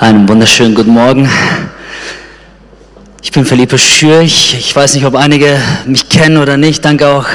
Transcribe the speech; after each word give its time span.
Einen 0.00 0.28
wunderschönen 0.28 0.76
guten 0.76 0.92
Morgen. 0.92 1.28
Ich 3.20 3.32
bin 3.32 3.44
Felipe 3.44 3.76
Schürch. 3.78 4.54
Ich 4.56 4.76
weiß 4.76 4.94
nicht, 4.94 5.04
ob 5.04 5.16
einige 5.16 5.60
mich 5.86 6.08
kennen 6.08 6.36
oder 6.36 6.56
nicht. 6.56 6.84
Danke 6.84 7.08
auch 7.08 7.26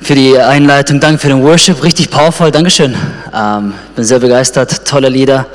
für 0.00 0.14
die 0.14 0.38
Einleitung. 0.38 1.00
Danke 1.00 1.18
für 1.18 1.26
den 1.26 1.42
Worship. 1.42 1.82
Richtig 1.82 2.08
powerful. 2.08 2.52
Dankeschön. 2.52 2.94
Ähm, 3.34 3.74
bin 3.96 4.04
sehr 4.04 4.20
begeistert. 4.20 4.86
Tolle 4.86 5.08
Lieder. 5.08 5.48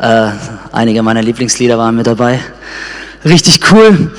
Äh, 0.00 0.30
einige 0.72 1.00
meiner 1.04 1.22
Lieblingslieder 1.22 1.78
waren 1.78 1.94
mit 1.94 2.08
dabei. 2.08 2.40
Richtig 3.24 3.60
cool. 3.70 4.10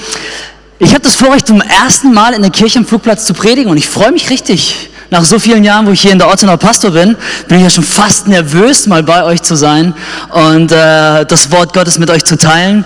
Ich 0.79 0.91
habe 0.91 1.01
das 1.01 1.15
Vorrecht, 1.15 1.47
zum 1.47 1.59
ersten 1.59 2.13
Mal 2.13 2.35
in 2.35 2.41
der 2.41 2.51
Kirche 2.51 2.79
am 2.79 2.85
Flugplatz 2.85 3.25
zu 3.25 3.33
predigen 3.33 3.69
und 3.69 3.75
ich 3.75 3.89
freue 3.89 4.13
mich 4.13 4.29
richtig. 4.29 4.91
Nach 5.15 5.23
so 5.23 5.39
vielen 5.39 5.63
Jahren, 5.63 5.87
wo 5.87 5.91
ich 5.91 6.01
hier 6.01 6.11
in 6.11 6.19
der 6.19 6.27
Ortenau 6.27 6.57
Pastor 6.57 6.91
bin, 6.91 7.15
bin 7.47 7.59
ich 7.59 7.63
ja 7.63 7.69
schon 7.69 7.85
fast 7.85 8.27
nervös, 8.27 8.85
mal 8.85 9.01
bei 9.01 9.23
euch 9.23 9.41
zu 9.41 9.55
sein 9.55 9.93
und 10.29 10.73
äh, 10.73 11.25
das 11.25 11.53
Wort 11.53 11.73
Gottes 11.73 11.97
mit 11.97 12.09
euch 12.09 12.25
zu 12.25 12.37
teilen. 12.37 12.83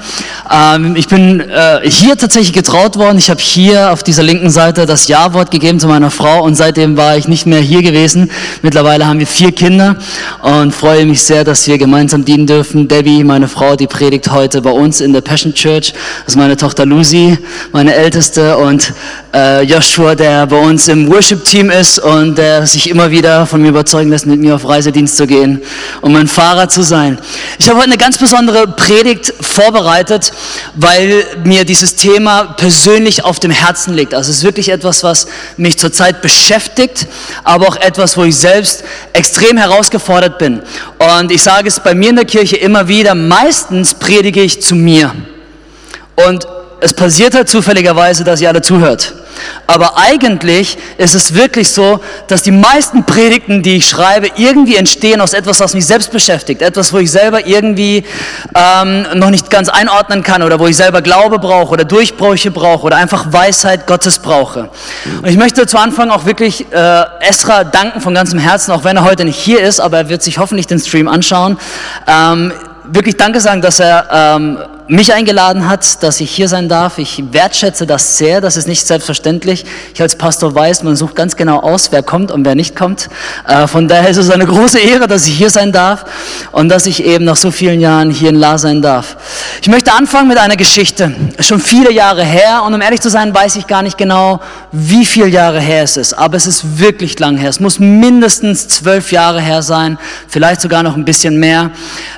Ähm, 0.51 0.95
ich 0.95 1.07
bin 1.07 1.39
äh, 1.39 1.79
hier 1.89 2.15
tatsächlich 2.15 2.53
getraut 2.53 2.97
worden. 2.97 3.17
Ich 3.17 3.31
habe 3.31 3.41
hier 3.41 3.91
auf 3.91 4.03
dieser 4.03 4.21
linken 4.21 4.51
Seite 4.51 4.85
das 4.85 5.07
Ja-Wort 5.07 5.49
gegeben 5.49 5.79
zu 5.79 5.87
meiner 5.87 6.11
Frau 6.11 6.43
und 6.43 6.53
seitdem 6.53 6.97
war 6.97 7.17
ich 7.17 7.27
nicht 7.27 7.47
mehr 7.47 7.61
hier 7.61 7.81
gewesen. 7.81 8.29
Mittlerweile 8.61 9.07
haben 9.07 9.17
wir 9.17 9.25
vier 9.25 9.51
Kinder 9.51 9.95
und 10.43 10.71
freue 10.71 11.07
mich 11.07 11.23
sehr, 11.23 11.43
dass 11.43 11.65
wir 11.65 11.79
gemeinsam 11.79 12.25
dienen 12.25 12.45
dürfen. 12.45 12.87
Debbie, 12.87 13.23
meine 13.23 13.47
Frau, 13.47 13.75
die 13.75 13.87
predigt 13.87 14.29
heute 14.29 14.61
bei 14.61 14.71
uns 14.71 15.01
in 15.01 15.13
der 15.13 15.21
Passion 15.21 15.55
Church. 15.55 15.93
Das 16.25 16.35
ist 16.35 16.37
meine 16.37 16.57
Tochter 16.57 16.85
Lucy, 16.85 17.39
meine 17.71 17.95
Älteste 17.95 18.55
und 18.55 18.93
äh, 19.33 19.63
Joshua, 19.63 20.13
der 20.13 20.45
bei 20.45 20.59
uns 20.59 20.87
im 20.89 21.11
Worship-Team 21.11 21.71
ist 21.71 21.97
und 21.97 22.18
der 22.35 22.65
sich 22.65 22.89
immer 22.89 23.11
wieder 23.11 23.45
von 23.45 23.61
mir 23.61 23.69
überzeugen 23.69 24.09
lässt, 24.09 24.25
mit 24.25 24.39
mir 24.39 24.55
auf 24.55 24.67
Reisedienst 24.67 25.17
zu 25.17 25.27
gehen, 25.27 25.61
um 26.01 26.13
mein 26.13 26.27
Fahrer 26.27 26.69
zu 26.69 26.81
sein. 26.81 27.19
Ich 27.57 27.67
habe 27.69 27.79
heute 27.79 27.89
eine 27.89 27.97
ganz 27.97 28.17
besondere 28.17 28.67
Predigt 28.67 29.33
vorbereitet, 29.41 30.31
weil 30.75 31.23
mir 31.43 31.65
dieses 31.65 31.95
Thema 31.95 32.45
persönlich 32.57 33.23
auf 33.23 33.39
dem 33.39 33.51
Herzen 33.51 33.93
liegt. 33.93 34.13
Also 34.13 34.31
es 34.31 34.37
ist 34.37 34.43
wirklich 34.43 34.69
etwas, 34.69 35.03
was 35.03 35.27
mich 35.57 35.77
zurzeit 35.77 36.21
beschäftigt, 36.21 37.07
aber 37.43 37.67
auch 37.67 37.75
etwas, 37.75 38.17
wo 38.17 38.23
ich 38.23 38.35
selbst 38.35 38.83
extrem 39.13 39.57
herausgefordert 39.57 40.37
bin. 40.37 40.61
Und 41.17 41.31
ich 41.31 41.41
sage 41.41 41.67
es 41.67 41.79
bei 41.79 41.95
mir 41.95 42.09
in 42.09 42.15
der 42.15 42.25
Kirche 42.25 42.57
immer 42.57 42.87
wieder, 42.87 43.15
meistens 43.15 43.93
predige 43.93 44.41
ich 44.41 44.61
zu 44.61 44.75
mir. 44.75 45.13
Und 46.27 46.47
es 46.81 46.93
passiert 46.93 47.35
halt 47.35 47.49
zufälligerweise, 47.49 48.23
dass 48.23 48.41
ihr 48.41 48.49
alle 48.49 48.61
zuhört. 48.61 49.13
Aber 49.67 49.97
eigentlich 49.97 50.77
ist 50.97 51.15
es 51.15 51.33
wirklich 51.33 51.71
so, 51.71 51.99
dass 52.27 52.43
die 52.43 52.51
meisten 52.51 53.05
Predigten, 53.05 53.61
die 53.61 53.77
ich 53.77 53.87
schreibe, 53.87 54.27
irgendwie 54.35 54.75
entstehen 54.75 55.21
aus 55.21 55.33
etwas, 55.33 55.59
was 55.59 55.73
mich 55.73 55.85
selbst 55.85 56.11
beschäftigt. 56.11 56.61
Etwas, 56.61 56.93
wo 56.93 56.97
ich 56.97 57.11
selber 57.11 57.45
irgendwie 57.45 58.03
ähm, 58.55 59.05
noch 59.15 59.29
nicht 59.29 59.49
ganz 59.49 59.69
einordnen 59.69 60.23
kann 60.23 60.43
oder 60.43 60.59
wo 60.59 60.67
ich 60.67 60.77
selber 60.77 61.01
Glaube 61.01 61.39
brauche 61.39 61.71
oder 61.71 61.83
Durchbrüche 61.83 62.51
brauche 62.51 62.85
oder 62.85 62.97
einfach 62.97 63.31
Weisheit 63.31 63.87
Gottes 63.87 64.19
brauche. 64.19 64.69
Und 65.21 65.27
ich 65.27 65.37
möchte 65.37 65.65
zu 65.67 65.77
Anfang 65.77 66.09
auch 66.09 66.25
wirklich 66.25 66.65
äh, 66.71 67.03
Esra 67.21 67.63
danken 67.63 68.01
von 68.01 68.13
ganzem 68.13 68.39
Herzen, 68.39 68.71
auch 68.71 68.83
wenn 68.83 68.97
er 68.97 69.03
heute 69.03 69.25
nicht 69.25 69.37
hier 69.37 69.61
ist, 69.61 69.79
aber 69.79 69.97
er 69.97 70.09
wird 70.09 70.23
sich 70.23 70.37
hoffentlich 70.37 70.67
den 70.67 70.79
Stream 70.79 71.07
anschauen. 71.07 71.57
Ähm, 72.07 72.51
wirklich 72.85 73.17
Danke 73.17 73.39
sagen, 73.39 73.61
dass 73.61 73.79
er 73.79 74.07
ähm, 74.11 74.57
mich 74.89 75.13
eingeladen 75.13 75.69
hat, 75.69 76.01
dass 76.01 76.19
ich 76.19 76.31
hier 76.31 76.47
sein 76.47 76.67
darf. 76.67 76.97
Ich 76.97 77.23
wertschätze 77.31 77.85
das 77.85 78.17
sehr, 78.17 78.41
das 78.41 78.57
ist 78.57 78.67
nicht 78.67 78.85
selbstverständlich. 78.85 79.63
Ich 79.93 80.01
als 80.01 80.15
Pastor 80.15 80.53
weiß, 80.53 80.81
man 80.81 80.95
sucht 80.95 81.15
ganz 81.15 81.35
genau 81.35 81.59
aus, 81.59 81.91
wer 81.91 82.01
kommt 82.01 82.31
und 82.31 82.43
wer 82.43 82.55
nicht 82.55 82.75
kommt. 82.75 83.07
Äh, 83.47 83.67
von 83.67 83.87
daher 83.87 84.09
ist 84.09 84.17
es 84.17 84.31
eine 84.31 84.47
große 84.47 84.79
Ehre, 84.79 85.07
dass 85.07 85.27
ich 85.27 85.35
hier 85.35 85.51
sein 85.51 85.71
darf 85.71 86.05
und 86.51 86.69
dass 86.69 86.87
ich 86.87 87.05
eben 87.05 87.23
nach 87.23 87.35
so 87.35 87.51
vielen 87.51 87.79
Jahren 87.79 88.09
hier 88.09 88.29
in 88.29 88.35
La 88.35 88.57
sein 88.57 88.81
darf. 88.81 89.15
Ich 89.61 89.67
möchte 89.67 89.93
anfangen 89.93 90.27
mit 90.27 90.39
einer 90.39 90.57
Geschichte. 90.57 91.13
Schon 91.39 91.59
viele 91.59 91.91
Jahre 91.91 92.23
her 92.23 92.63
und 92.65 92.73
um 92.73 92.81
ehrlich 92.81 93.01
zu 93.01 93.11
sein, 93.11 93.31
weiß 93.31 93.57
ich 93.57 93.67
gar 93.67 93.83
nicht 93.83 93.97
genau, 93.97 94.39
wie 94.71 95.05
viele 95.05 95.27
Jahre 95.27 95.59
her 95.59 95.83
es 95.83 95.97
ist, 95.97 96.13
aber 96.13 96.35
es 96.35 96.47
ist 96.47 96.79
wirklich 96.79 97.19
lang 97.19 97.37
her. 97.37 97.49
Es 97.49 97.59
muss 97.59 97.77
mindestens 97.77 98.67
zwölf 98.67 99.11
Jahre 99.11 99.39
her 99.39 99.61
sein, 99.61 99.99
vielleicht 100.27 100.61
sogar 100.61 100.81
noch 100.81 100.95
ein 100.95 101.05
bisschen 101.05 101.37
mehr. 101.39 101.69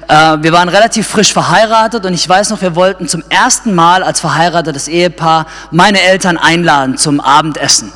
Äh, 0.07 0.37
wir 0.41 0.53
waren 0.53 0.69
relativ 0.69 1.07
frisch 1.07 1.33
verheiratet 1.33 2.05
und 2.05 2.13
ich 2.13 2.27
weiß 2.27 2.49
noch, 2.49 2.60
wir 2.61 2.75
wollten 2.75 3.07
zum 3.07 3.23
ersten 3.29 3.73
Mal 3.73 4.03
als 4.03 4.19
verheiratetes 4.19 4.87
Ehepaar 4.87 5.45
meine 5.71 6.01
Eltern 6.01 6.37
einladen 6.37 6.97
zum 6.97 7.19
Abendessen. 7.19 7.91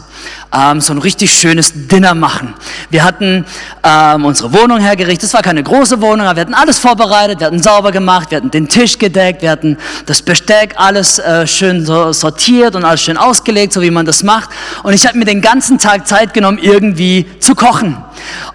Ähm, 0.53 0.81
so 0.81 0.94
ein 0.94 1.00
richtig 1.00 1.34
schönes 1.34 1.72
Dinner 1.74 2.13
machen. 2.13 2.53
Wir 2.90 3.03
hatten 3.03 3.46
ähm, 3.84 4.25
unsere 4.25 4.53
Wohnung 4.53 4.80
hergerichtet. 4.80 5.24
Es 5.24 5.34
war 5.34 5.41
keine 5.41 5.63
große 5.63 6.02
Wohnung, 6.02 6.28
aber 6.28 6.38
wir 6.38 6.41
hatten 6.41 6.53
alles 6.53 6.80
vorbereitet. 6.80 7.40
Wir 7.40 7.47
hatten 7.47 7.62
sauber 7.62 7.91
gemacht, 7.91 8.31
wir 8.31 8.38
hatten 8.38 8.52
den 8.52 8.69
Tisch 8.69 8.97
gedeckt, 8.97 9.41
wir 9.41 9.52
hatten 9.52 9.78
das 10.06 10.22
Besteck, 10.22 10.75
alles 10.78 11.19
äh, 11.19 11.46
schön 11.47 11.86
so 11.86 12.13
sortiert 12.13 12.75
und 12.75 12.86
alles 12.86 13.02
schön 13.02 13.18
ausgelegt, 13.18 13.74
so 13.74 13.81
wie 13.81 13.91
man 13.91 14.06
das 14.06 14.24
macht. 14.24 14.50
Und 14.84 14.94
ich 14.94 15.06
habe 15.08 15.18
mir 15.18 15.25
den 15.25 15.41
ganzen 15.41 15.78
Tag 15.78 16.08
Zeit 16.08 16.34
genommen, 16.34 16.57
irgendwie 16.62 17.25
zu 17.40 17.56
kochen. 17.56 17.97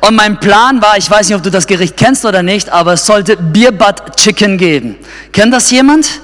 Und 0.00 0.16
mein 0.16 0.40
Plan 0.40 0.80
war, 0.80 0.96
ich 0.96 1.10
weiß 1.10 1.28
nicht, 1.28 1.36
ob 1.36 1.42
du 1.42 1.50
das 1.50 1.66
Gericht 1.66 1.96
kennst 1.96 2.24
oder 2.24 2.42
nicht, 2.42 2.70
aber 2.70 2.94
es 2.94 3.06
sollte 3.06 3.36
Beer 3.36 3.72
Butt 3.72 4.16
Chicken 4.16 4.58
geben. 4.58 4.96
Kennt 5.32 5.52
das 5.52 5.70
jemand? 5.70 6.20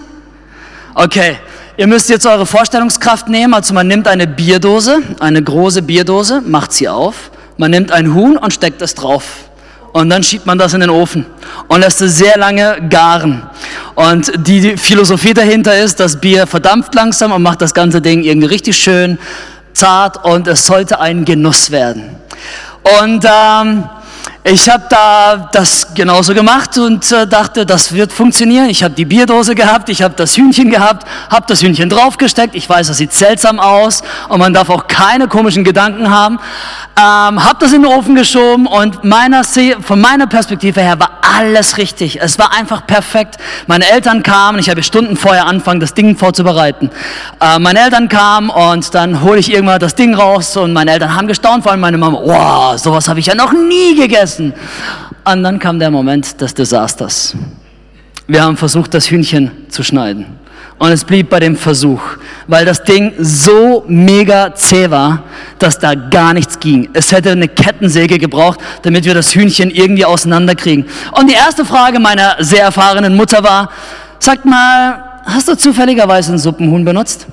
Okay, 0.94 1.36
ihr 1.76 1.86
müsst 1.86 2.08
jetzt 2.08 2.26
eure 2.26 2.46
Vorstellungskraft 2.46 3.28
nehmen. 3.28 3.54
Also 3.54 3.74
man 3.74 3.86
nimmt 3.86 4.08
eine 4.08 4.26
Bierdose, 4.26 5.00
eine 5.20 5.42
große 5.42 5.82
Bierdose, 5.82 6.42
macht 6.44 6.72
sie 6.72 6.88
auf. 6.88 7.30
Man 7.56 7.70
nimmt 7.70 7.92
ein 7.92 8.14
Huhn 8.14 8.36
und 8.36 8.52
steckt 8.52 8.82
es 8.82 8.94
drauf. 8.94 9.24
Und 9.92 10.10
dann 10.10 10.22
schiebt 10.22 10.44
man 10.44 10.58
das 10.58 10.74
in 10.74 10.80
den 10.80 10.90
Ofen 10.90 11.24
und 11.68 11.80
lässt 11.80 12.02
es 12.02 12.18
sehr 12.18 12.36
lange 12.36 12.86
garen. 12.90 13.42
Und 13.94 14.30
die 14.46 14.76
Philosophie 14.76 15.32
dahinter 15.32 15.78
ist, 15.78 16.00
das 16.00 16.20
Bier 16.20 16.46
verdampft 16.46 16.94
langsam 16.94 17.32
und 17.32 17.42
macht 17.42 17.62
das 17.62 17.72
ganze 17.72 18.02
Ding 18.02 18.22
irgendwie 18.22 18.48
richtig 18.48 18.76
schön 18.76 19.18
zart 19.72 20.22
und 20.24 20.48
es 20.48 20.66
sollte 20.66 21.00
ein 21.00 21.24
Genuss 21.24 21.70
werden. 21.70 22.16
Und 23.00 23.24
ähm, 23.24 23.84
ich 24.48 24.68
habe 24.70 24.84
da 24.88 25.48
das 25.50 25.92
genauso 25.92 26.32
gemacht 26.32 26.78
und 26.78 27.10
äh, 27.10 27.26
dachte, 27.26 27.66
das 27.66 27.92
wird 27.92 28.12
funktionieren. 28.12 28.68
Ich 28.68 28.84
habe 28.84 28.94
die 28.94 29.04
Bierdose 29.04 29.56
gehabt, 29.56 29.88
ich 29.88 30.02
habe 30.02 30.14
das 30.14 30.36
Hühnchen 30.36 30.70
gehabt, 30.70 31.04
habe 31.30 31.46
das 31.48 31.62
Hühnchen 31.62 31.88
draufgesteckt. 31.88 32.54
Ich 32.54 32.68
weiß, 32.68 32.86
das 32.86 32.98
sieht 32.98 33.12
seltsam 33.12 33.58
aus 33.58 34.04
und 34.28 34.38
man 34.38 34.54
darf 34.54 34.70
auch 34.70 34.86
keine 34.86 35.26
komischen 35.26 35.64
Gedanken 35.64 36.10
haben. 36.10 36.38
Ähm, 36.96 37.44
habe 37.44 37.56
das 37.58 37.72
in 37.72 37.82
den 37.82 37.90
Ofen 37.90 38.14
geschoben 38.14 38.66
und 38.66 39.02
meiner, 39.02 39.42
von 39.82 40.00
meiner 40.00 40.28
Perspektive 40.28 40.80
her 40.80 41.00
war 41.00 41.10
alles 41.36 41.76
richtig. 41.76 42.20
Es 42.22 42.38
war 42.38 42.52
einfach 42.52 42.86
perfekt. 42.86 43.36
Meine 43.66 43.90
Eltern 43.90 44.22
kamen, 44.22 44.58
ich 44.60 44.70
habe 44.70 44.82
Stunden 44.82 45.16
vorher 45.16 45.46
angefangen, 45.46 45.80
das 45.80 45.92
Ding 45.92 46.16
vorzubereiten. 46.16 46.90
Äh, 47.40 47.58
meine 47.58 47.80
Eltern 47.80 48.08
kamen 48.08 48.50
und 48.50 48.94
dann 48.94 49.22
hole 49.22 49.40
ich 49.40 49.52
irgendwann 49.52 49.80
das 49.80 49.96
Ding 49.96 50.14
raus 50.14 50.56
und 50.56 50.72
meine 50.72 50.92
Eltern 50.92 51.16
haben 51.16 51.26
gestaunt, 51.26 51.64
vor 51.64 51.72
allem 51.72 51.80
meine 51.80 51.98
Mama, 51.98 52.20
wow, 52.22 52.78
sowas 52.78 53.08
habe 53.08 53.18
ich 53.20 53.26
ja 53.26 53.34
noch 53.34 53.52
nie 53.52 53.96
gegessen. 53.96 54.35
Und 54.38 55.42
dann 55.42 55.58
kam 55.58 55.78
der 55.78 55.90
Moment 55.90 56.40
des 56.40 56.54
Desasters. 56.54 57.34
Wir 58.26 58.42
haben 58.42 58.56
versucht, 58.56 58.94
das 58.94 59.10
Hühnchen 59.10 59.50
zu 59.68 59.82
schneiden. 59.82 60.26
Und 60.78 60.90
es 60.92 61.04
blieb 61.04 61.30
bei 61.30 61.40
dem 61.40 61.56
Versuch, 61.56 62.02
weil 62.48 62.66
das 62.66 62.82
Ding 62.82 63.14
so 63.18 63.84
mega 63.88 64.54
zäh 64.54 64.90
war, 64.90 65.22
dass 65.58 65.78
da 65.78 65.94
gar 65.94 66.34
nichts 66.34 66.60
ging. 66.60 66.90
Es 66.92 67.12
hätte 67.12 67.30
eine 67.30 67.48
Kettensäge 67.48 68.18
gebraucht, 68.18 68.60
damit 68.82 69.06
wir 69.06 69.14
das 69.14 69.34
Hühnchen 69.34 69.70
irgendwie 69.70 70.04
auseinanderkriegen. 70.04 70.84
Und 71.12 71.30
die 71.30 71.34
erste 71.34 71.64
Frage 71.64 71.98
meiner 71.98 72.36
sehr 72.40 72.62
erfahrenen 72.62 73.16
Mutter 73.16 73.42
war, 73.42 73.70
sag 74.18 74.44
mal, 74.44 75.22
hast 75.24 75.48
du 75.48 75.56
zufälligerweise 75.56 76.30
einen 76.30 76.38
Suppenhuhn 76.38 76.84
benutzt? 76.84 77.26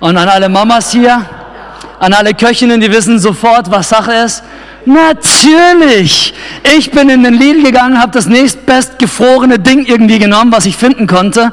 Und 0.00 0.18
an 0.18 0.28
alle 0.28 0.50
Mamas 0.50 0.92
hier, 0.92 1.24
an 2.00 2.12
alle 2.12 2.34
Köchinnen, 2.34 2.80
die 2.80 2.90
wissen 2.90 3.18
sofort, 3.18 3.70
was 3.70 3.88
Sache 3.88 4.12
ist. 4.12 4.42
Natürlich! 4.86 6.34
Ich 6.76 6.90
bin 6.90 7.08
in 7.08 7.22
den 7.22 7.34
Lidl 7.34 7.62
gegangen, 7.62 8.00
habe 8.00 8.12
das 8.12 8.26
nächstbest 8.26 8.98
gefrorene 8.98 9.58
Ding 9.58 9.84
irgendwie 9.86 10.18
genommen, 10.18 10.52
was 10.52 10.66
ich 10.66 10.76
finden 10.76 11.06
konnte 11.06 11.52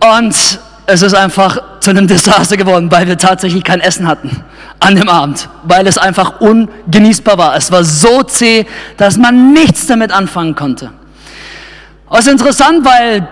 und 0.00 0.58
es 0.86 1.02
ist 1.02 1.14
einfach 1.14 1.58
zu 1.80 1.90
einem 1.90 2.06
Desaster 2.08 2.56
geworden, 2.56 2.90
weil 2.90 3.06
wir 3.06 3.16
tatsächlich 3.16 3.64
kein 3.64 3.80
Essen 3.80 4.06
hatten 4.06 4.44
an 4.80 4.96
dem 4.96 5.08
Abend, 5.08 5.48
weil 5.62 5.86
es 5.86 5.96
einfach 5.96 6.40
ungenießbar 6.40 7.38
war. 7.38 7.56
Es 7.56 7.72
war 7.72 7.84
so 7.84 8.22
zäh, 8.22 8.66
dass 8.96 9.16
man 9.16 9.52
nichts 9.52 9.86
damit 9.86 10.12
anfangen 10.12 10.54
konnte. 10.54 10.90
Es 12.10 12.20
ist 12.20 12.28
interessant, 12.28 12.84
weil 12.84 13.26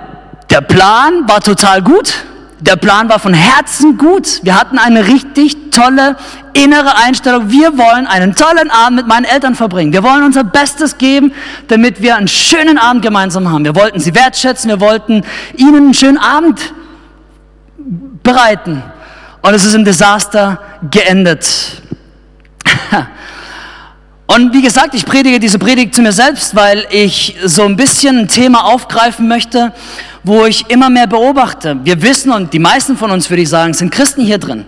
der 0.51 0.63
Plan 0.63 1.29
war 1.29 1.41
total 1.41 1.83
gut. 1.83 2.15
Der 2.61 2.77
Plan 2.77 3.09
war 3.09 3.19
von 3.19 3.35
Herzen 3.35 3.99
gut. 3.99 4.41
Wir 4.45 4.59
hatten 4.59 4.79
eine 4.79 5.07
richtig 5.09 5.57
tolle 5.73 6.17
innere 6.53 6.97
Einstellung. 6.97 7.51
Wir 7.51 7.77
wollen 7.77 8.07
einen 8.07 8.37
tollen 8.37 8.71
Abend 8.71 8.99
mit 8.99 9.09
meinen 9.09 9.25
Eltern 9.25 9.57
verbringen. 9.57 9.93
Wir 9.93 10.05
wollen 10.05 10.23
unser 10.23 10.45
Bestes 10.45 10.99
geben, 10.99 11.33
damit 11.67 12.01
wir 12.01 12.17
einen 12.17 12.29
schönen 12.29 12.79
Abend 12.79 13.03
gemeinsam 13.03 13.51
haben. 13.51 13.65
Wir 13.65 13.75
wollten 13.75 13.99
sie 13.99 14.15
wertschätzen. 14.15 14.71
Wir 14.71 14.81
wollten 14.81 15.25
ihnen 15.57 15.77
einen 15.77 15.95
schönen 15.95 16.19
Abend 16.19 16.73
bereiten. 18.23 18.83
Und 19.41 19.55
es 19.55 19.65
ist 19.65 19.75
im 19.75 19.85
Desaster 19.85 20.61
geendet. 20.91 21.83
Und 24.29 24.55
wie 24.55 24.63
gesagt, 24.63 24.95
ich 24.95 25.05
predige 25.05 25.41
diese 25.41 25.59
Predigt 25.59 25.95
zu 25.95 26.01
mir 26.01 26.13
selbst, 26.13 26.55
weil 26.55 26.87
ich 26.91 27.37
so 27.45 27.65
ein 27.65 27.77
bisschen 27.77 28.21
ein 28.21 28.29
Thema 28.29 28.65
aufgreifen 28.65 29.29
möchte, 29.29 29.73
wo 30.23 30.47
ich 30.47 30.71
immer 30.71 30.89
mehr 30.89 31.07
beobachte. 31.07 31.79
Wir 31.85 32.01
wissen, 32.01 32.31
und 32.31 32.53
die 32.53 32.59
meisten 32.59 32.97
von 32.97 33.11
uns, 33.11 33.29
würde 33.29 33.43
ich 33.43 33.49
sagen, 33.49 33.75
sind 33.75 33.91
Christen 33.91 34.23
hier 34.23 34.39
drin. 34.39 34.65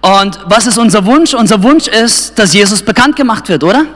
Und 0.00 0.38
was 0.46 0.66
ist 0.66 0.78
unser 0.78 1.06
Wunsch? 1.06 1.34
Unser 1.34 1.62
Wunsch 1.62 1.88
ist, 1.88 2.38
dass 2.38 2.52
Jesus 2.52 2.82
bekannt 2.82 3.16
gemacht 3.16 3.48
wird, 3.48 3.64
oder? 3.64 3.86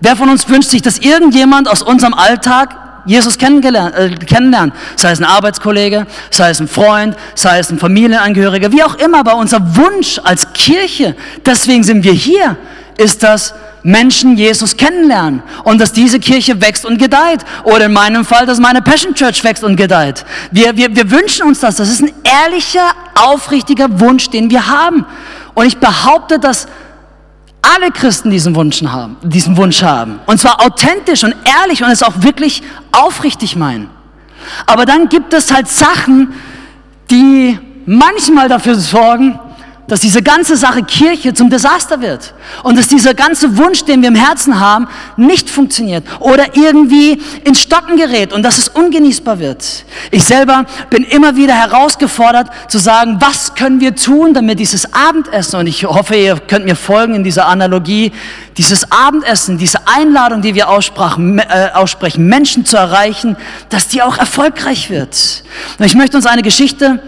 Wer 0.00 0.16
von 0.16 0.28
uns 0.28 0.48
wünscht 0.48 0.70
sich, 0.70 0.82
dass 0.82 0.98
irgendjemand 0.98 1.68
aus 1.68 1.82
unserem 1.82 2.14
Alltag 2.14 2.76
Jesus 3.06 3.36
äh, 3.36 3.38
kennenlernen. 3.38 4.72
Sei 4.96 5.10
es 5.12 5.20
ein 5.20 5.24
Arbeitskollege, 5.24 6.06
sei 6.30 6.50
es 6.50 6.60
ein 6.60 6.68
Freund, 6.68 7.16
sei 7.34 7.58
es 7.60 7.70
ein 7.70 7.78
Familienangehöriger, 7.78 8.72
wie 8.72 8.82
auch 8.82 8.96
immer. 8.96 9.20
Aber 9.20 9.36
unser 9.36 9.76
Wunsch 9.76 10.20
als 10.22 10.52
Kirche, 10.52 11.14
deswegen 11.44 11.84
sind 11.84 12.04
wir 12.04 12.12
hier, 12.12 12.56
ist, 12.98 13.22
dass 13.22 13.54
Menschen 13.82 14.36
Jesus 14.36 14.76
kennenlernen 14.76 15.42
und 15.64 15.80
dass 15.80 15.92
diese 15.92 16.18
Kirche 16.18 16.60
wächst 16.60 16.84
und 16.84 16.98
gedeiht. 16.98 17.44
Oder 17.64 17.86
in 17.86 17.92
meinem 17.92 18.24
Fall, 18.24 18.46
dass 18.46 18.58
meine 18.58 18.82
Passion 18.82 19.14
Church 19.14 19.44
wächst 19.44 19.62
und 19.62 19.76
gedeiht. 19.76 20.24
Wir, 20.50 20.76
wir, 20.76 20.94
wir 20.94 21.10
wünschen 21.10 21.46
uns 21.46 21.60
das. 21.60 21.76
Das 21.76 21.88
ist 21.88 22.02
ein 22.02 22.12
ehrlicher, 22.24 22.90
aufrichtiger 23.14 24.00
Wunsch, 24.00 24.28
den 24.30 24.50
wir 24.50 24.66
haben. 24.66 25.04
Und 25.54 25.66
ich 25.66 25.78
behaupte, 25.78 26.38
dass 26.38 26.66
alle 27.62 27.90
Christen 27.90 28.30
diesen 28.30 28.54
Wunsch 28.54 28.82
haben, 28.82 29.16
diesen 29.22 29.56
Wunsch 29.56 29.82
haben. 29.82 30.20
Und 30.26 30.38
zwar 30.38 30.64
authentisch 30.64 31.24
und 31.24 31.34
ehrlich 31.60 31.82
und 31.82 31.90
es 31.90 32.02
auch 32.02 32.22
wirklich 32.22 32.62
aufrichtig 32.92 33.56
meinen. 33.56 33.90
Aber 34.66 34.86
dann 34.86 35.08
gibt 35.08 35.34
es 35.34 35.52
halt 35.52 35.68
Sachen, 35.68 36.34
die 37.10 37.58
manchmal 37.86 38.48
dafür 38.48 38.76
sorgen, 38.76 39.38
dass 39.88 40.00
diese 40.00 40.22
ganze 40.22 40.56
Sache 40.56 40.82
Kirche 40.82 41.32
zum 41.34 41.50
Desaster 41.50 42.00
wird 42.00 42.34
und 42.62 42.76
dass 42.76 42.88
dieser 42.88 43.14
ganze 43.14 43.56
Wunsch, 43.56 43.84
den 43.84 44.02
wir 44.02 44.08
im 44.08 44.14
Herzen 44.14 44.58
haben, 44.58 44.88
nicht 45.16 45.48
funktioniert 45.48 46.04
oder 46.20 46.56
irgendwie 46.56 47.20
ins 47.44 47.60
Stocken 47.60 47.96
gerät 47.96 48.32
und 48.32 48.42
dass 48.42 48.58
es 48.58 48.68
ungenießbar 48.68 49.38
wird. 49.38 49.84
Ich 50.10 50.24
selber 50.24 50.64
bin 50.90 51.04
immer 51.04 51.36
wieder 51.36 51.54
herausgefordert 51.54 52.48
zu 52.68 52.78
sagen, 52.78 53.18
was 53.20 53.54
können 53.54 53.80
wir 53.80 53.94
tun, 53.94 54.34
damit 54.34 54.58
dieses 54.58 54.92
Abendessen, 54.92 55.60
und 55.60 55.66
ich 55.66 55.84
hoffe, 55.84 56.16
ihr 56.16 56.36
könnt 56.36 56.64
mir 56.64 56.76
folgen 56.76 57.14
in 57.14 57.24
dieser 57.24 57.46
Analogie, 57.46 58.12
dieses 58.56 58.90
Abendessen, 58.90 59.58
diese 59.58 59.86
Einladung, 59.86 60.42
die 60.42 60.54
wir 60.54 60.64
äh, 60.64 61.70
aussprechen, 61.74 62.26
Menschen 62.26 62.64
zu 62.64 62.76
erreichen, 62.76 63.36
dass 63.68 63.88
die 63.88 64.02
auch 64.02 64.18
erfolgreich 64.18 64.90
wird. 64.90 65.44
Und 65.78 65.84
ich 65.84 65.94
möchte 65.94 66.16
uns 66.16 66.26
eine 66.26 66.42
Geschichte 66.42 67.00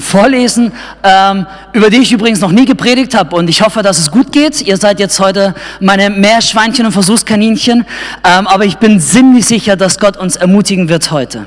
vorlesen, 0.00 0.72
ähm, 1.02 1.46
über 1.72 1.90
die 1.90 1.98
ich 1.98 2.12
übrigens 2.12 2.40
noch 2.40 2.52
nie 2.52 2.64
gepredigt 2.64 3.14
habe 3.14 3.36
und 3.36 3.48
ich 3.48 3.62
hoffe, 3.62 3.82
dass 3.82 3.98
es 3.98 4.10
gut 4.10 4.32
geht. 4.32 4.60
Ihr 4.62 4.76
seid 4.76 5.00
jetzt 5.00 5.20
heute 5.20 5.54
meine 5.80 6.10
Meerschweinchen 6.10 6.86
und 6.86 6.92
Versuchskaninchen, 6.92 7.86
ähm, 8.24 8.46
aber 8.46 8.64
ich 8.64 8.78
bin 8.78 9.00
ziemlich 9.00 9.46
sicher, 9.46 9.76
dass 9.76 9.98
Gott 9.98 10.16
uns 10.16 10.36
ermutigen 10.36 10.88
wird 10.88 11.10
heute. 11.10 11.46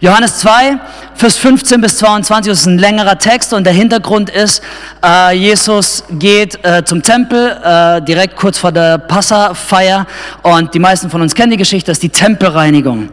Johannes 0.00 0.38
2, 0.38 0.78
Vers 1.14 1.36
15 1.36 1.80
bis 1.80 1.98
22, 1.98 2.50
das 2.50 2.60
ist 2.60 2.66
ein 2.66 2.78
längerer 2.78 3.18
Text 3.18 3.52
und 3.52 3.64
der 3.64 3.72
Hintergrund 3.72 4.30
ist, 4.30 4.62
äh, 5.04 5.36
Jesus 5.36 6.04
geht 6.10 6.64
äh, 6.64 6.84
zum 6.84 7.02
Tempel, 7.02 7.56
äh, 7.62 8.02
direkt 8.02 8.36
kurz 8.36 8.58
vor 8.58 8.72
der 8.72 8.98
Passafeier 8.98 10.06
und 10.42 10.74
die 10.74 10.78
meisten 10.78 11.10
von 11.10 11.22
uns 11.22 11.34
kennen 11.34 11.50
die 11.50 11.56
Geschichte, 11.56 11.90
das 11.90 11.96
ist 11.96 12.02
die 12.02 12.08
Tempelreinigung. 12.10 13.08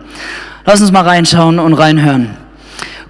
Lass 0.65 0.81
uns 0.81 0.91
mal 0.91 1.07
reinschauen 1.07 1.59
und 1.59 1.73
reinhören. 1.73 2.40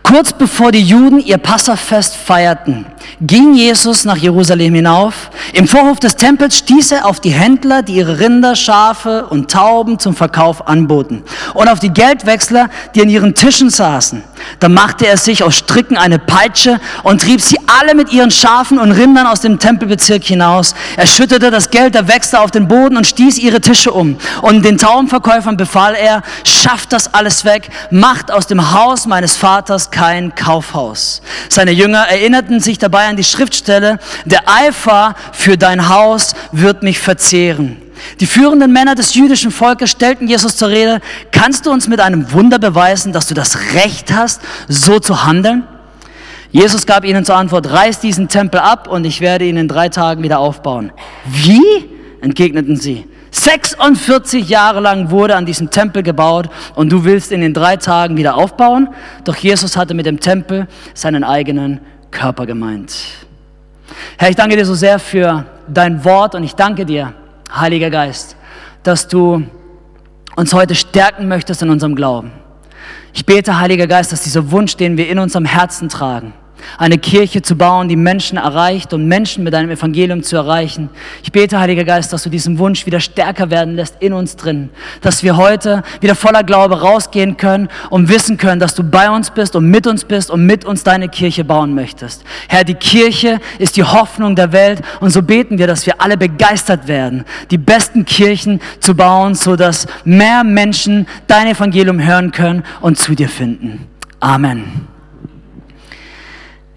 Kurz 0.03 0.33
bevor 0.33 0.71
die 0.71 0.81
Juden 0.81 1.19
ihr 1.19 1.37
Passafest 1.37 2.15
feierten, 2.15 2.85
ging 3.19 3.53
Jesus 3.53 4.05
nach 4.05 4.17
Jerusalem 4.17 4.75
hinauf. 4.75 5.29
Im 5.53 5.67
Vorhof 5.67 5.99
des 5.99 6.15
Tempels 6.15 6.57
stieß 6.57 6.91
er 6.91 7.05
auf 7.05 7.19
die 7.19 7.31
Händler, 7.31 7.81
die 7.81 7.95
ihre 7.95 8.19
Rinder, 8.19 8.55
Schafe 8.55 9.25
und 9.27 9.51
Tauben 9.51 9.99
zum 9.99 10.15
Verkauf 10.15 10.67
anboten 10.67 11.23
und 11.53 11.67
auf 11.67 11.79
die 11.79 11.89
Geldwechsler, 11.89 12.69
die 12.95 13.01
an 13.01 13.09
ihren 13.09 13.35
Tischen 13.35 13.69
saßen. 13.69 14.23
Da 14.59 14.69
machte 14.69 15.07
er 15.07 15.17
sich 15.17 15.43
aus 15.43 15.55
Stricken 15.55 15.97
eine 15.97 16.19
Peitsche 16.19 16.79
und 17.03 17.21
trieb 17.21 17.41
sie 17.41 17.57
alle 17.79 17.95
mit 17.95 18.11
ihren 18.11 18.31
Schafen 18.31 18.79
und 18.79 18.91
Rindern 18.91 19.27
aus 19.27 19.41
dem 19.41 19.59
Tempelbezirk 19.59 20.23
hinaus. 20.23 20.75
Er 20.97 21.07
schüttete 21.07 21.51
das 21.51 21.69
Geld 21.69 21.95
der 21.95 22.07
Wechsler 22.07 22.41
auf 22.41 22.51
den 22.51 22.67
Boden 22.67 22.97
und 22.97 23.07
stieß 23.07 23.37
ihre 23.39 23.61
Tische 23.61 23.91
um. 23.91 24.17
Und 24.41 24.65
den 24.65 24.77
Taubenverkäufern 24.77 25.57
befahl 25.57 25.95
er, 25.95 26.21
schafft 26.43 26.93
das 26.93 27.13
alles 27.13 27.45
weg, 27.45 27.69
macht 27.89 28.31
aus 28.31 28.47
dem 28.47 28.71
Haus 28.73 29.05
meines 29.05 29.35
Vaters 29.35 29.91
kein 29.91 30.35
Kaufhaus. 30.35 31.21
Seine 31.49 31.71
Jünger 31.71 32.05
erinnerten 32.07 32.59
sich 32.59 32.77
dabei 32.77 33.00
an 33.09 33.17
die 33.17 33.23
Schriftstelle, 33.23 33.99
der 34.25 34.47
Eifer 34.47 35.15
für 35.31 35.57
dein 35.57 35.89
Haus 35.89 36.33
wird 36.51 36.83
mich 36.83 36.99
verzehren. 36.99 37.81
Die 38.19 38.25
führenden 38.25 38.71
Männer 38.71 38.95
des 38.95 39.13
jüdischen 39.13 39.51
Volkes 39.51 39.91
stellten 39.91 40.27
Jesus 40.27 40.55
zur 40.55 40.69
Rede, 40.69 41.01
kannst 41.31 41.65
du 41.65 41.71
uns 41.71 41.87
mit 41.87 41.99
einem 41.99 42.31
Wunder 42.31 42.59
beweisen, 42.59 43.13
dass 43.13 43.27
du 43.27 43.33
das 43.33 43.73
Recht 43.73 44.11
hast, 44.11 44.41
so 44.67 44.99
zu 44.99 45.23
handeln? 45.25 45.63
Jesus 46.51 46.85
gab 46.85 47.05
ihnen 47.05 47.23
zur 47.23 47.35
Antwort, 47.35 47.71
reiß 47.71 47.99
diesen 47.99 48.27
Tempel 48.27 48.59
ab 48.59 48.87
und 48.87 49.05
ich 49.05 49.21
werde 49.21 49.45
ihn 49.45 49.55
in 49.55 49.67
drei 49.67 49.89
Tagen 49.89 50.23
wieder 50.23 50.39
aufbauen. 50.39 50.91
Wie? 51.25 51.61
entgegneten 52.21 52.75
sie. 52.75 53.07
46 53.31 54.49
Jahre 54.49 54.81
lang 54.81 55.09
wurde 55.09 55.35
an 55.35 55.45
diesem 55.45 55.71
Tempel 55.71 56.03
gebaut 56.03 56.49
und 56.75 56.91
du 56.91 57.05
willst 57.05 57.31
ihn 57.31 57.41
in 57.41 57.53
drei 57.53 57.77
Tagen 57.77 58.17
wieder 58.17 58.35
aufbauen? 58.35 58.89
Doch 59.23 59.37
Jesus 59.37 59.77
hatte 59.77 59.93
mit 59.93 60.05
dem 60.05 60.19
Tempel 60.19 60.67
seinen 60.93 61.23
eigenen 61.23 61.79
Körper 62.11 62.45
gemeint. 62.45 62.95
Herr, 64.17 64.29
ich 64.29 64.35
danke 64.35 64.55
dir 64.55 64.65
so 64.65 64.75
sehr 64.75 64.99
für 64.99 65.45
dein 65.67 66.03
Wort 66.05 66.35
und 66.35 66.43
ich 66.43 66.53
danke 66.55 66.85
dir, 66.85 67.13
Heiliger 67.53 67.89
Geist, 67.89 68.35
dass 68.83 69.07
du 69.07 69.43
uns 70.35 70.53
heute 70.53 70.75
stärken 70.75 71.27
möchtest 71.27 71.61
in 71.61 71.69
unserem 71.69 71.95
Glauben. 71.95 72.31
Ich 73.13 73.25
bete, 73.25 73.59
Heiliger 73.59 73.87
Geist, 73.87 74.11
dass 74.11 74.21
dieser 74.23 74.51
Wunsch, 74.51 74.77
den 74.77 74.97
wir 74.97 75.09
in 75.09 75.19
unserem 75.19 75.45
Herzen 75.45 75.89
tragen, 75.89 76.33
eine 76.77 76.97
Kirche 76.97 77.41
zu 77.41 77.55
bauen, 77.55 77.87
die 77.87 77.95
Menschen 77.95 78.37
erreicht 78.37 78.93
und 78.93 79.07
Menschen 79.07 79.43
mit 79.43 79.53
deinem 79.53 79.69
Evangelium 79.69 80.23
zu 80.23 80.35
erreichen. 80.35 80.89
Ich 81.23 81.31
bete, 81.31 81.59
Heiliger 81.59 81.83
Geist, 81.83 82.13
dass 82.13 82.23
du 82.23 82.29
diesen 82.29 82.59
Wunsch 82.59 82.85
wieder 82.85 82.99
stärker 82.99 83.49
werden 83.49 83.75
lässt 83.75 83.95
in 83.99 84.13
uns 84.13 84.35
drin, 84.35 84.69
dass 85.01 85.23
wir 85.23 85.37
heute 85.37 85.83
wieder 85.99 86.15
voller 86.15 86.43
Glaube 86.43 86.81
rausgehen 86.81 87.37
können 87.37 87.69
und 87.89 88.09
wissen 88.09 88.37
können, 88.37 88.59
dass 88.59 88.75
du 88.75 88.83
bei 88.83 89.09
uns 89.09 89.31
bist 89.31 89.55
und 89.55 89.69
mit 89.69 89.87
uns 89.87 90.05
bist 90.05 90.31
und 90.31 90.45
mit 90.45 90.65
uns 90.65 90.83
deine 90.83 91.09
Kirche 91.09 91.43
bauen 91.43 91.73
möchtest. 91.73 92.23
Herr, 92.47 92.63
die 92.63 92.75
Kirche 92.75 93.39
ist 93.59 93.77
die 93.77 93.83
Hoffnung 93.83 94.35
der 94.35 94.51
Welt 94.51 94.81
und 94.99 95.11
so 95.11 95.21
beten 95.21 95.57
wir, 95.57 95.67
dass 95.67 95.85
wir 95.85 96.01
alle 96.01 96.17
begeistert 96.17 96.87
werden, 96.87 97.25
die 97.49 97.57
besten 97.57 98.05
Kirchen 98.05 98.59
zu 98.79 98.95
bauen, 98.95 99.35
so 99.35 99.55
dass 99.55 99.87
mehr 100.03 100.43
Menschen 100.43 101.07
dein 101.27 101.47
Evangelium 101.47 102.03
hören 102.03 102.31
können 102.31 102.63
und 102.81 102.97
zu 102.97 103.15
dir 103.15 103.29
finden. 103.29 103.87
Amen. 104.19 104.87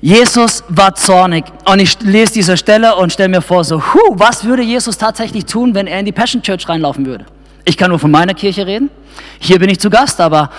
Jesus 0.04 0.62
war 0.68 0.94
zornig. 0.94 1.46
Und 1.64 1.78
ich 1.78 1.98
lese 2.02 2.34
diese 2.34 2.58
Stelle 2.58 2.94
und 2.96 3.10
stelle 3.10 3.30
mir 3.30 3.40
vor, 3.40 3.64
so, 3.64 3.82
hu, 3.82 4.00
was 4.10 4.44
würde 4.44 4.62
Jesus 4.62 4.98
tatsächlich 4.98 5.46
tun, 5.46 5.74
wenn 5.74 5.86
er 5.86 5.98
in 5.98 6.04
die 6.04 6.12
Passion 6.12 6.42
Church 6.42 6.68
reinlaufen 6.68 7.06
würde? 7.06 7.24
Ich 7.64 7.78
kann 7.78 7.88
nur 7.88 7.98
von 7.98 8.10
meiner 8.10 8.34
Kirche 8.34 8.66
reden. 8.66 8.90
Hier 9.38 9.58
bin 9.58 9.70
ich 9.70 9.80
zu 9.80 9.88
Gast, 9.88 10.20
aber 10.20 10.50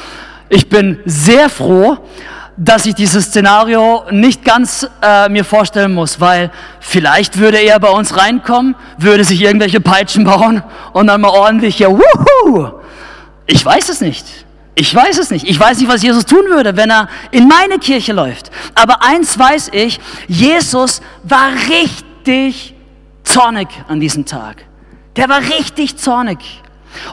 ich 0.50 0.68
bin 0.68 0.98
sehr 1.06 1.48
froh, 1.50 1.96
dass 2.58 2.88
ich 2.88 2.96
dieses 2.96 3.26
Szenario 3.26 4.06
nicht 4.10 4.44
ganz 4.44 4.90
äh, 5.04 5.30
mir 5.30 5.46
vorstellen 5.46 5.94
muss, 5.94 6.20
weil 6.20 6.50
vielleicht 6.80 7.38
würde 7.38 7.60
er 7.60 7.80
bei 7.80 7.90
uns 7.90 8.18
reinkommen, 8.18 8.74
würde 8.98 9.24
sich 9.24 9.44
irgendwelche 9.44 9.80
Peitschen 9.80 10.24
bauen 10.24 10.64
und 10.92 11.06
dann 11.06 11.22
mal 11.22 11.30
ordentlich 11.30 11.76
hier, 11.76 11.92
wuhu! 11.92 12.72
Ich 13.46 13.64
weiß 13.64 13.90
es 13.90 14.02
nicht. 14.02 14.45
Ich 14.76 14.94
weiß 14.94 15.18
es 15.20 15.32
nicht. 15.32 15.48
Ich 15.48 15.58
weiß 15.58 15.80
nicht, 15.80 15.88
was 15.88 16.04
Jesus 16.04 16.26
tun 16.26 16.46
würde, 16.50 16.76
wenn 16.76 16.92
er 16.92 17.08
in 17.32 17.48
meine 17.48 17.80
Kirche 17.80 18.12
läuft. 18.12 18.52
Aber 18.76 19.02
eins 19.02 19.40
weiß 19.40 19.70
ich, 19.72 20.00
Jesus 20.28 21.02
war 21.24 21.52
richtig 21.70 22.76
zornig 23.24 23.70
an 23.88 24.02
diesem 24.02 24.26
Tag. 24.26 24.66
Der 25.16 25.30
war 25.30 25.40
richtig 25.40 25.98
zornig. 25.98 26.40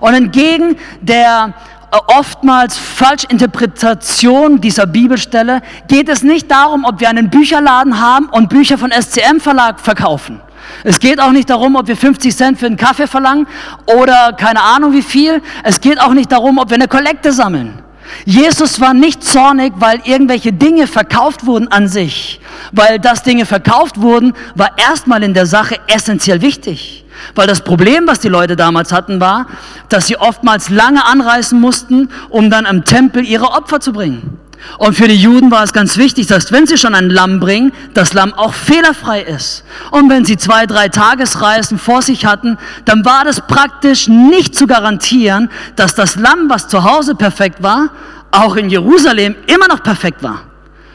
Und 0.00 0.14
entgegen 0.14 0.76
der 1.00 1.54
äh, 1.92 1.98
oftmals 2.08 2.76
Falschinterpretation 2.78 4.60
dieser 4.60 4.86
Bibelstelle 4.86 5.62
geht 5.88 6.08
es 6.08 6.22
nicht 6.22 6.50
darum, 6.50 6.84
ob 6.84 7.00
wir 7.00 7.08
einen 7.08 7.30
Bücherladen 7.30 8.00
haben 8.00 8.26
und 8.26 8.48
Bücher 8.48 8.76
von 8.76 8.90
SCM 8.90 9.38
Verlag 9.40 9.78
verkaufen. 9.78 10.40
Es 10.84 10.98
geht 10.98 11.20
auch 11.20 11.32
nicht 11.32 11.50
darum, 11.50 11.76
ob 11.76 11.86
wir 11.86 11.96
50 11.96 12.36
Cent 12.36 12.58
für 12.58 12.66
einen 12.66 12.76
Kaffee 12.76 13.06
verlangen 13.06 13.46
oder 13.86 14.32
keine 14.32 14.62
Ahnung 14.62 14.92
wie 14.92 15.02
viel. 15.02 15.42
Es 15.62 15.80
geht 15.80 16.00
auch 16.00 16.12
nicht 16.14 16.32
darum, 16.32 16.58
ob 16.58 16.70
wir 16.70 16.76
eine 16.76 16.88
Kollekte 16.88 17.32
sammeln. 17.32 17.82
Jesus 18.24 18.80
war 18.80 18.94
nicht 18.94 19.24
zornig, 19.24 19.72
weil 19.76 20.00
irgendwelche 20.04 20.52
Dinge 20.52 20.86
verkauft 20.86 21.46
wurden 21.46 21.68
an 21.68 21.88
sich. 21.88 22.40
Weil 22.72 22.98
das 22.98 23.22
Dinge 23.22 23.46
verkauft 23.46 24.00
wurden, 24.00 24.34
war 24.54 24.72
erstmal 24.76 25.22
in 25.22 25.34
der 25.34 25.46
Sache 25.46 25.78
essentiell 25.86 26.40
wichtig. 26.40 27.04
Weil 27.34 27.46
das 27.46 27.62
Problem, 27.62 28.06
was 28.06 28.20
die 28.20 28.28
Leute 28.28 28.56
damals 28.56 28.92
hatten, 28.92 29.20
war, 29.20 29.46
dass 29.88 30.06
sie 30.06 30.16
oftmals 30.16 30.68
lange 30.68 31.04
anreisen 31.04 31.60
mussten, 31.60 32.08
um 32.28 32.50
dann 32.50 32.66
am 32.66 32.84
Tempel 32.84 33.24
ihre 33.24 33.50
Opfer 33.52 33.80
zu 33.80 33.92
bringen. 33.92 34.38
Und 34.78 34.96
für 34.96 35.08
die 35.08 35.16
Juden 35.16 35.50
war 35.50 35.62
es 35.62 35.72
ganz 35.72 35.96
wichtig, 35.96 36.26
dass 36.26 36.52
wenn 36.52 36.66
sie 36.66 36.78
schon 36.78 36.94
ein 36.94 37.10
Lamm 37.10 37.40
bringen, 37.40 37.72
das 37.94 38.12
Lamm 38.12 38.32
auch 38.34 38.54
fehlerfrei 38.54 39.22
ist. 39.22 39.64
Und 39.90 40.08
wenn 40.08 40.24
sie 40.24 40.36
zwei, 40.36 40.66
drei 40.66 40.88
Tagesreisen 40.88 41.78
vor 41.78 42.02
sich 42.02 42.26
hatten, 42.26 42.58
dann 42.84 43.04
war 43.04 43.24
das 43.24 43.40
praktisch 43.46 44.08
nicht 44.08 44.54
zu 44.54 44.66
garantieren, 44.66 45.50
dass 45.76 45.94
das 45.94 46.16
Lamm, 46.16 46.48
was 46.48 46.68
zu 46.68 46.84
Hause 46.84 47.14
perfekt 47.14 47.62
war, 47.62 47.90
auch 48.30 48.56
in 48.56 48.70
Jerusalem 48.70 49.36
immer 49.46 49.68
noch 49.68 49.82
perfekt 49.82 50.22
war, 50.22 50.42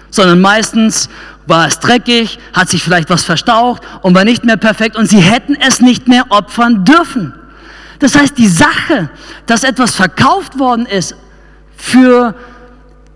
sondern 0.10 0.42
meistens 0.42 1.10
war 1.46 1.68
es 1.68 1.80
dreckig, 1.80 2.40
hat 2.54 2.70
sich 2.70 2.84
vielleicht 2.84 3.10
was 3.10 3.24
verstaucht 3.24 3.82
und 4.02 4.16
war 4.16 4.26
nicht 4.26 4.44
mehr 4.44 4.58
perfekt 4.58 4.98
und 4.98 5.08
sie 5.08 5.20
hätten 5.20 5.56
es 5.56 5.80
nicht 5.80 6.08
mehr 6.08 6.26
opfern 6.30 6.84
dürfen. 6.84 7.34
Das 8.00 8.16
heißt, 8.16 8.38
die 8.38 8.48
Sache, 8.48 9.10
dass 9.46 9.64
etwas 9.64 9.96
verkauft 9.96 10.60
worden 10.60 10.86
ist 10.86 11.16
für 11.78 12.36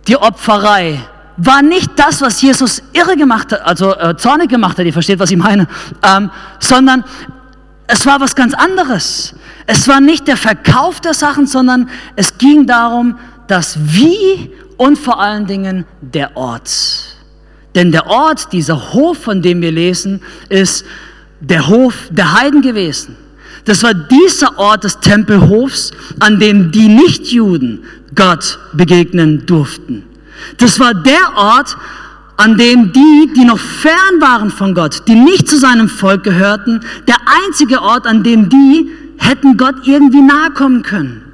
die 0.08 0.17
Opferei, 0.17 1.00
war 1.38 1.62
nicht 1.62 1.91
das, 1.96 2.22
was 2.22 2.41
Jesus 2.41 2.84
irre 2.93 3.15
gemacht 3.15 3.51
hat, 3.51 3.62
also 3.62 3.96
äh, 3.96 4.15
zornig 4.15 4.50
gemacht 4.50 4.77
hat, 4.77 4.86
ihr 4.86 4.93
versteht, 4.93 5.20
was 5.20 5.31
ich 5.31 5.38
meine, 5.38 5.67
ähm, 6.03 6.29
sondern 6.60 7.03
es 7.88 8.05
war 8.05 8.20
was 8.20 8.36
ganz 8.36 8.53
anderes. 8.53 9.34
Es 9.65 9.88
war 9.88 10.00
nicht 10.00 10.27
der 10.27 10.38
Verkauf 10.38 11.01
der 11.01 11.13
Sachen, 11.13 11.48
sondern 11.48 11.89
es 12.15 12.38
ging 12.38 12.65
darum, 12.65 13.17
das 13.48 13.77
Wie 13.81 14.51
und 14.77 14.98
vor 14.98 15.20
allen 15.20 15.46
Dingen 15.46 15.86
der 16.01 16.38
Ort. 16.38 16.72
Denn 17.75 17.91
der 17.91 18.08
Ort, 18.08 18.51
dieser 18.53 18.93
Hof, 18.93 19.17
von 19.17 19.41
dem 19.41 19.62
wir 19.62 19.72
lesen, 19.72 20.22
ist 20.50 20.86
der 21.39 21.67
Hof 21.67 22.08
der 22.10 22.34
Heiden 22.34 22.62
gewesen. 22.62 23.17
Das 23.65 23.84
war 23.84 23.93
dieser 23.93 24.58
Ort 24.58 24.84
des 24.84 25.00
Tempelhofs, 25.00 25.91
an 26.20 26.39
dem 26.39 26.72
die 26.72 26.88
Nichtjuden 26.88 27.84
Gott 28.15 28.60
begegnen 28.74 29.46
durften. 29.46 30.03
Das 30.58 30.79
war 30.79 30.93
der 30.93 31.36
Ort, 31.36 31.77
an 32.38 32.58
dem 32.58 32.91
die, 32.91 33.31
die 33.36 33.46
noch 33.46 33.60
fern 33.60 34.20
waren 34.20 34.50
von 34.50 34.74
Gott, 34.74 35.08
die 35.08 35.15
nicht 35.15 35.48
zu 35.48 35.58
seinem 35.58 35.88
Volk 35.88 36.24
gehörten, 36.24 36.81
der 37.08 37.15
einzige 37.46 37.81
Ort, 37.81 38.08
an 38.08 38.24
dem 38.24 38.50
die 38.50 38.89
hätten 39.17 39.58
Gott 39.58 39.75
irgendwie 39.86 40.22
nahe 40.22 40.50
kommen 40.51 40.81
können. 40.81 41.31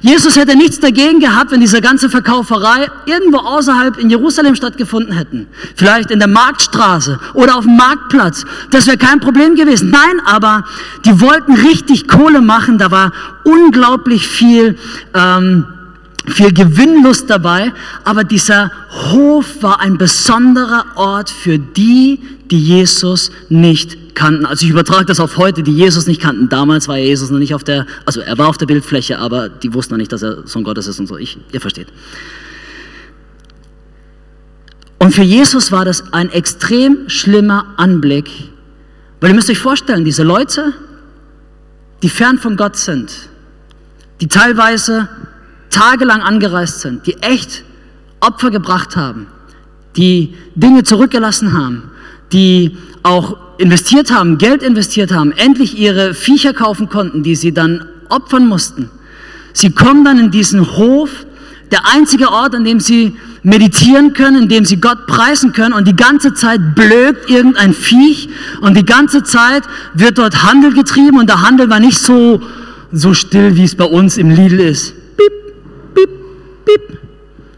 Jesus 0.00 0.36
hätte 0.36 0.56
nichts 0.56 0.80
dagegen 0.80 1.20
gehabt, 1.20 1.50
wenn 1.50 1.60
diese 1.60 1.80
ganze 1.80 2.10
Verkauferei 2.10 2.88
irgendwo 3.06 3.38
außerhalb 3.38 3.98
in 3.98 4.10
Jerusalem 4.10 4.54
stattgefunden 4.54 5.12
hätten. 5.12 5.46
Vielleicht 5.76 6.10
in 6.10 6.18
der 6.18 6.28
Marktstraße 6.28 7.18
oder 7.34 7.56
auf 7.56 7.64
dem 7.64 7.76
Marktplatz. 7.76 8.44
Das 8.70 8.86
wäre 8.86 8.98
kein 8.98 9.20
Problem 9.20 9.54
gewesen. 9.54 9.90
Nein, 9.90 10.20
aber 10.24 10.64
die 11.04 11.20
wollten 11.20 11.54
richtig 11.54 12.08
Kohle 12.08 12.40
machen. 12.40 12.78
Da 12.78 12.90
war 12.90 13.12
unglaublich 13.44 14.26
viel, 14.26 14.78
ähm, 15.14 15.66
viel 16.26 16.52
Gewinnlust 16.52 17.30
dabei. 17.30 17.72
Aber 18.04 18.24
dieser 18.24 18.70
Hof 19.10 19.62
war 19.62 19.80
ein 19.80 19.98
besonderer 19.98 20.84
Ort 20.96 21.30
für 21.30 21.58
die, 21.58 22.20
die 22.50 22.58
Jesus 22.58 23.30
nicht 23.48 24.14
kannten. 24.14 24.44
Also 24.44 24.64
ich 24.66 24.70
übertrage 24.70 25.06
das 25.06 25.20
auf 25.20 25.36
heute, 25.36 25.62
die 25.62 25.72
Jesus 25.72 26.06
nicht 26.06 26.20
kannten. 26.20 26.48
Damals 26.48 26.88
war 26.88 26.98
Jesus 26.98 27.30
noch 27.30 27.38
nicht 27.38 27.54
auf 27.54 27.64
der, 27.64 27.86
also 28.04 28.20
er 28.20 28.36
war 28.38 28.48
auf 28.48 28.58
der 28.58 28.66
Bildfläche, 28.66 29.18
aber 29.18 29.48
die 29.48 29.72
wussten 29.72 29.94
noch 29.94 29.98
nicht, 29.98 30.12
dass 30.12 30.22
er 30.22 30.46
Sohn 30.46 30.64
Gottes 30.64 30.86
ist 30.86 30.98
und 31.00 31.06
so. 31.06 31.16
Ich, 31.16 31.38
ihr 31.52 31.60
versteht. 31.60 31.88
Und 34.98 35.14
für 35.14 35.22
Jesus 35.22 35.72
war 35.72 35.84
das 35.86 36.12
ein 36.12 36.30
extrem 36.30 37.08
schlimmer 37.08 37.72
Anblick, 37.78 38.30
weil 39.20 39.30
ihr 39.30 39.34
müsst 39.34 39.48
euch 39.48 39.58
vorstellen, 39.58 40.04
diese 40.04 40.22
Leute, 40.22 40.74
die 42.02 42.10
fern 42.10 42.38
von 42.38 42.56
Gott 42.56 42.76
sind, 42.76 43.10
die 44.20 44.28
teilweise 44.28 45.08
tagelang 45.80 46.20
angereist 46.20 46.80
sind, 46.80 47.06
die 47.06 47.16
echt 47.22 47.64
Opfer 48.20 48.50
gebracht 48.50 48.96
haben, 48.96 49.28
die 49.96 50.34
Dinge 50.54 50.82
zurückgelassen 50.82 51.54
haben, 51.54 51.90
die 52.32 52.76
auch 53.02 53.38
investiert 53.56 54.10
haben, 54.10 54.36
Geld 54.36 54.62
investiert 54.62 55.10
haben, 55.10 55.32
endlich 55.32 55.78
ihre 55.78 56.12
Viecher 56.12 56.52
kaufen 56.52 56.90
konnten, 56.90 57.22
die 57.22 57.34
sie 57.34 57.52
dann 57.52 57.86
opfern 58.10 58.46
mussten. 58.46 58.90
Sie 59.54 59.70
kommen 59.70 60.04
dann 60.04 60.18
in 60.18 60.30
diesen 60.30 60.76
Hof, 60.76 61.10
der 61.70 61.86
einzige 61.94 62.30
Ort, 62.30 62.54
an 62.54 62.64
dem 62.64 62.80
sie 62.80 63.16
meditieren 63.42 64.12
können, 64.12 64.42
in 64.42 64.48
dem 64.50 64.64
sie 64.66 64.76
Gott 64.76 65.06
preisen 65.06 65.52
können 65.52 65.72
und 65.72 65.88
die 65.88 65.96
ganze 65.96 66.34
Zeit 66.34 66.74
blökt 66.74 67.30
irgendein 67.30 67.72
Viech 67.72 68.28
und 68.60 68.76
die 68.76 68.84
ganze 68.84 69.22
Zeit 69.22 69.62
wird 69.94 70.18
dort 70.18 70.42
Handel 70.42 70.74
getrieben 70.74 71.18
und 71.18 71.28
der 71.28 71.40
Handel 71.40 71.70
war 71.70 71.80
nicht 71.80 71.98
so, 71.98 72.42
so 72.92 73.14
still, 73.14 73.56
wie 73.56 73.64
es 73.64 73.74
bei 73.74 73.84
uns 73.86 74.18
im 74.18 74.28
Lidl 74.28 74.60
ist. 74.60 74.99
Bip. 76.74 76.98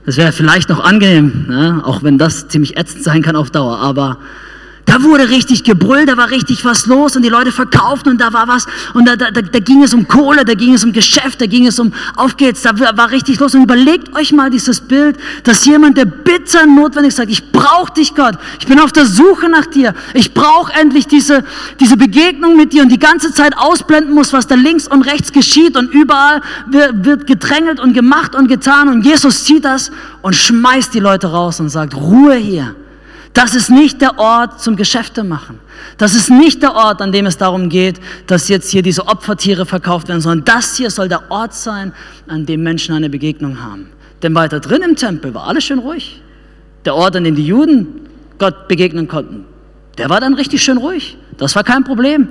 Das 0.05 0.17
wäre 0.17 0.33
vielleicht 0.33 0.69
noch 0.69 0.81
angenehm, 0.81 1.47
ne? 1.49 1.83
auch 1.85 2.03
wenn 2.03 2.19
das 2.19 2.49
ziemlich 2.49 2.77
ätzend 2.77 3.05
sein 3.05 3.23
kann 3.23 3.37
auf 3.37 3.51
Dauer, 3.51 3.79
aber 3.79 4.19
da 4.85 5.03
wurde 5.03 5.29
richtig 5.31 5.65
gebrüllt, 5.65 6.09
da 6.09 6.17
war 6.17 6.31
richtig 6.31 6.65
was 6.65 6.87
los 6.87 7.17
und 7.17 7.23
die 7.23 7.29
Leute 7.29 7.53
verkauften 7.53 8.13
und 8.13 8.21
da 8.21 8.33
war 8.33 8.49
was 8.49 8.67
und 8.95 9.07
da, 9.07 9.17
da, 9.17 9.31
da 9.31 9.59
ging 9.59 9.83
es 9.83 9.95
um 9.95 10.09
Kohle, 10.09 10.45
da 10.45 10.55
ging 10.55 10.75
es 10.75 10.85
um 10.85 10.93
Geschäft, 10.93 11.41
da 11.41 11.47
ging 11.47 11.67
es 11.67 11.79
um 11.79 11.93
auf 12.17 12.37
geht's, 12.37 12.63
da 12.63 12.79
war 12.79 13.11
richtig 13.11 13.39
los 13.39 13.55
und 13.55 13.63
überlegt 13.63 14.15
euch 14.17 14.33
mal 14.33 14.51
dieses 14.51 14.81
Bild, 14.81 15.17
dass 15.45 15.65
jemand, 15.65 15.97
der 15.97 16.05
bitter 16.05 16.67
notwendig 16.67 17.15
sagt, 17.15 17.31
ich 17.31 17.53
brauche 17.53 17.93
dich 17.93 18.15
Gott, 18.15 18.35
ich 18.59 18.67
bin 18.67 18.81
auf 18.81 18.93
der 18.93 19.07
Suche 19.07 19.49
nach 19.49 19.67
dir, 19.67 19.95
ich 20.15 20.35
brauche 20.35 20.73
endlich 20.73 21.07
diese, 21.07 21.45
diese 21.79 21.97
Begegnung 21.97 22.57
mit 22.57 22.73
dir 22.73 22.83
und 22.83 22.91
die 22.91 22.99
ganze 22.99 23.33
Zeit 23.33 23.57
ausblenden 23.57 24.13
muss, 24.13 24.33
was 24.33 24.47
da 24.47 24.57
links 24.57 24.89
und 24.89 25.03
rechts 25.03 25.33
geschieht 25.33 25.77
und 25.77 25.93
überall 25.95 26.43
wird, 26.67 27.05
wird 27.05 27.27
gedrängelt 27.27 27.79
und 27.79 27.93
gemacht 27.95 28.35
und 28.35 28.49
getan 28.49 28.89
und 28.89 29.07
Jesus 29.07 29.45
sieht 29.45 29.65
das 29.65 29.93
und 30.23 30.35
schmeißt 30.35 30.93
die 30.93 31.01
Leute 31.01 31.29
raus 31.29 31.61
und 31.61 31.69
sagt, 31.69 31.95
Ruhe 31.95 32.35
hier. 32.35 32.75
Das 33.33 33.55
ist 33.55 33.71
nicht 33.71 34.01
der 34.03 34.19
Ort 34.19 34.61
zum 34.61 34.77
Geschäfte 34.77 35.25
machen. 35.25 35.59
Das 35.97 36.15
ist 36.15 36.29
nicht 36.29 36.63
der 36.63 36.75
Ort, 36.75 37.01
an 37.01 37.13
dem 37.13 37.25
es 37.25 37.39
darum 37.39 37.71
geht, 37.71 37.99
dass 38.27 38.49
jetzt 38.49 38.71
hier 38.71 38.83
diese 38.83 39.09
Opfertiere 39.09 39.65
verkauft 39.65 40.09
werden, 40.09 40.21
sondern 40.21 40.45
das 40.45 40.77
hier 40.77 40.91
soll 40.91 41.09
der 41.09 41.31
Ort 41.31 41.55
sein, 41.55 41.93
an 42.29 42.45
dem 42.45 42.63
Menschen 42.63 42.95
eine 42.95 43.09
Begegnung 43.09 43.63
haben. 43.63 43.89
Denn 44.23 44.35
weiter 44.35 44.61
drin 44.61 44.83
im 44.83 44.97
Tempel 44.97 45.33
war 45.35 45.49
alles 45.49 45.65
schön 45.65 45.79
ruhig. 45.79 46.21
Der 46.85 46.95
Ort, 46.95 47.17
an 47.17 47.25
dem 47.25 47.35
die 47.35 47.47
Juden 47.47 48.09
Gott 48.39 48.69
begegnen 48.69 49.09
konnten, 49.09 49.45
der 49.99 50.11
war 50.11 50.21
dann 50.21 50.35
richtig 50.35 50.63
schön 50.63 50.77
ruhig. 50.77 51.17
Das 51.39 51.57
war 51.57 51.65
kein 51.65 51.85
Problem. 51.85 52.29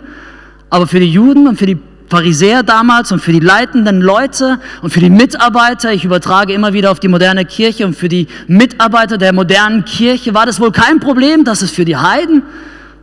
Aber 0.69 0.87
für 0.87 0.99
die 0.99 1.11
Juden 1.11 1.47
und 1.47 1.57
für 1.57 1.65
die 1.65 1.77
Pharisäer 2.11 2.61
damals 2.61 3.13
und 3.13 3.19
für 3.19 3.31
die 3.31 3.39
leitenden 3.39 4.01
Leute 4.01 4.59
und 4.81 4.91
für 4.91 4.99
die 4.99 5.09
Mitarbeiter, 5.09 5.93
ich 5.93 6.03
übertrage 6.03 6.51
immer 6.51 6.73
wieder 6.73 6.91
auf 6.91 6.99
die 6.99 7.07
moderne 7.07 7.45
Kirche 7.45 7.85
und 7.85 7.95
für 7.95 8.09
die 8.09 8.27
Mitarbeiter 8.47 9.17
der 9.17 9.31
modernen 9.31 9.85
Kirche 9.85 10.33
war 10.33 10.45
das 10.45 10.59
wohl 10.59 10.73
kein 10.73 10.99
Problem, 10.99 11.45
dass 11.45 11.61
es 11.61 11.71
für 11.71 11.85
die 11.85 11.95
Heiden 11.95 12.43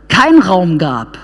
keinen 0.09 0.43
Raum 0.43 0.77
gab. 0.77 1.17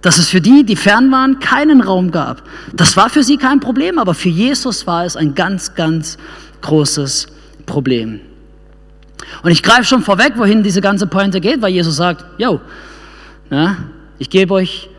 Dass 0.00 0.16
es 0.16 0.30
für 0.30 0.40
die, 0.40 0.64
die 0.64 0.76
fern 0.76 1.12
waren, 1.12 1.40
keinen 1.40 1.82
Raum 1.82 2.10
gab. 2.10 2.42
Das 2.72 2.96
war 2.96 3.10
für 3.10 3.22
sie 3.22 3.36
kein 3.36 3.60
Problem, 3.60 3.98
aber 3.98 4.14
für 4.14 4.30
Jesus 4.30 4.86
war 4.86 5.04
es 5.04 5.14
ein 5.14 5.34
ganz, 5.34 5.74
ganz 5.74 6.16
großes 6.62 7.26
Problem. 7.66 8.20
Und 9.42 9.50
ich 9.50 9.62
greife 9.62 9.84
schon 9.84 10.02
vorweg, 10.02 10.32
wohin 10.36 10.62
diese 10.62 10.80
ganze 10.80 11.06
Pointe 11.06 11.42
geht, 11.42 11.60
weil 11.60 11.72
Jesus 11.72 11.96
sagt, 11.96 12.24
yo, 12.38 12.62
ja, 13.50 13.76
ich 14.18 14.30
gebe 14.30 14.54
euch 14.54 14.89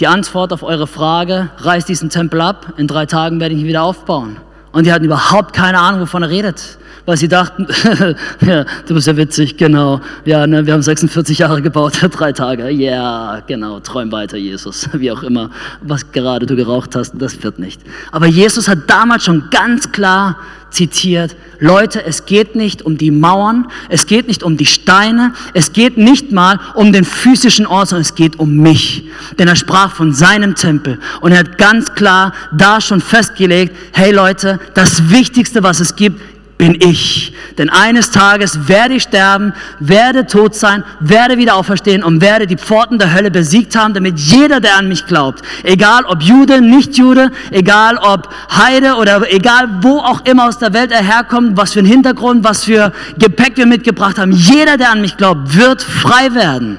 die 0.00 0.06
Antwort 0.06 0.52
auf 0.52 0.62
eure 0.62 0.86
Frage, 0.86 1.50
reißt 1.58 1.88
diesen 1.88 2.10
Tempel 2.10 2.40
ab, 2.40 2.74
in 2.76 2.86
drei 2.86 3.06
Tagen 3.06 3.40
werde 3.40 3.54
ich 3.54 3.60
ihn 3.62 3.66
wieder 3.66 3.82
aufbauen. 3.82 4.36
Und 4.72 4.84
die 4.84 4.92
hatten 4.92 5.06
überhaupt 5.06 5.54
keine 5.54 5.78
Ahnung, 5.78 6.02
wovon 6.02 6.22
er 6.22 6.28
redet, 6.28 6.76
weil 7.06 7.16
sie 7.16 7.28
dachten, 7.28 7.66
ja, 8.42 8.66
du 8.86 8.94
bist 8.94 9.06
ja 9.06 9.16
witzig, 9.16 9.56
genau, 9.56 10.02
ja, 10.26 10.46
ne, 10.46 10.66
wir 10.66 10.74
haben 10.74 10.82
46 10.82 11.38
Jahre 11.38 11.62
gebaut, 11.62 11.94
drei 12.10 12.32
Tage, 12.32 12.68
ja, 12.68 13.32
yeah, 13.32 13.42
genau, 13.46 13.80
träum 13.80 14.12
weiter, 14.12 14.36
Jesus, 14.36 14.86
wie 14.92 15.10
auch 15.10 15.22
immer, 15.22 15.50
was 15.80 16.12
gerade 16.12 16.44
du 16.44 16.56
geraucht 16.56 16.94
hast, 16.94 17.14
das 17.14 17.42
wird 17.42 17.58
nicht. 17.58 17.80
Aber 18.12 18.26
Jesus 18.26 18.68
hat 18.68 18.80
damals 18.86 19.24
schon 19.24 19.44
ganz 19.50 19.90
klar 19.92 20.36
zitiert, 20.76 21.34
Leute, 21.58 22.04
es 22.04 22.26
geht 22.26 22.54
nicht 22.54 22.82
um 22.82 22.98
die 22.98 23.10
Mauern, 23.10 23.68
es 23.88 24.06
geht 24.06 24.28
nicht 24.28 24.42
um 24.42 24.58
die 24.58 24.66
Steine, 24.66 25.32
es 25.54 25.72
geht 25.72 25.96
nicht 25.96 26.30
mal 26.30 26.60
um 26.74 26.92
den 26.92 27.04
physischen 27.04 27.66
Ort, 27.66 27.88
sondern 27.88 28.02
es 28.02 28.14
geht 28.14 28.38
um 28.38 28.58
mich. 28.58 29.04
Denn 29.38 29.48
er 29.48 29.56
sprach 29.56 29.94
von 29.94 30.12
seinem 30.12 30.54
Tempel 30.54 30.98
und 31.22 31.32
er 31.32 31.38
hat 31.38 31.56
ganz 31.56 31.94
klar 31.94 32.32
da 32.52 32.82
schon 32.82 33.00
festgelegt, 33.00 33.74
hey 33.92 34.12
Leute, 34.12 34.60
das 34.74 35.10
Wichtigste, 35.10 35.62
was 35.62 35.80
es 35.80 35.96
gibt, 35.96 36.20
bin 36.58 36.76
ich. 36.80 37.34
Denn 37.58 37.68
eines 37.68 38.10
Tages 38.10 38.68
werde 38.68 38.94
ich 38.94 39.02
sterben, 39.02 39.52
werde 39.78 40.26
tot 40.26 40.54
sein, 40.54 40.84
werde 41.00 41.36
wieder 41.36 41.56
auferstehen 41.56 42.02
und 42.02 42.20
werde 42.20 42.46
die 42.46 42.56
Pforten 42.56 42.98
der 42.98 43.12
Hölle 43.12 43.30
besiegt 43.30 43.76
haben, 43.76 43.92
damit 43.92 44.18
jeder, 44.18 44.60
der 44.60 44.76
an 44.76 44.88
mich 44.88 45.06
glaubt, 45.06 45.42
egal 45.62 46.04
ob 46.06 46.22
Jude, 46.22 46.62
nicht 46.62 46.96
Jude, 46.96 47.30
egal 47.50 47.98
ob 47.98 48.28
Heide 48.50 48.94
oder 48.96 49.32
egal 49.32 49.68
wo 49.82 49.98
auch 49.98 50.24
immer 50.24 50.46
aus 50.48 50.58
der 50.58 50.72
Welt 50.72 50.92
er 50.92 51.02
herkommt, 51.02 51.56
was 51.56 51.74
für 51.74 51.80
ein 51.80 51.86
Hintergrund, 51.86 52.42
was 52.44 52.64
für 52.64 52.92
Gepäck 53.18 53.56
wir 53.56 53.66
mitgebracht 53.66 54.18
haben, 54.18 54.32
jeder, 54.32 54.78
der 54.78 54.90
an 54.92 55.02
mich 55.02 55.16
glaubt, 55.16 55.56
wird 55.56 55.82
frei 55.82 56.34
werden. 56.34 56.78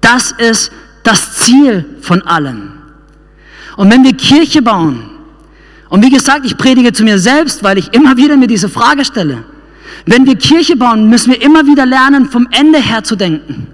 Das 0.00 0.32
ist 0.32 0.72
das 1.02 1.34
Ziel 1.34 1.84
von 2.00 2.22
allen. 2.22 2.72
Und 3.76 3.92
wenn 3.92 4.02
wir 4.02 4.14
Kirche 4.16 4.62
bauen, 4.62 5.17
und 5.88 6.04
wie 6.04 6.10
gesagt, 6.10 6.44
ich 6.44 6.56
predige 6.56 6.92
zu 6.92 7.02
mir 7.02 7.18
selbst, 7.18 7.62
weil 7.62 7.78
ich 7.78 7.94
immer 7.94 8.16
wieder 8.16 8.36
mir 8.36 8.46
diese 8.46 8.68
Frage 8.68 9.04
stelle. 9.04 9.44
Wenn 10.06 10.26
wir 10.26 10.36
Kirche 10.36 10.76
bauen, 10.76 11.08
müssen 11.08 11.32
wir 11.32 11.42
immer 11.42 11.66
wieder 11.66 11.86
lernen, 11.86 12.26
vom 12.26 12.46
Ende 12.50 12.78
her 12.78 13.04
zu 13.04 13.16
denken. 13.16 13.68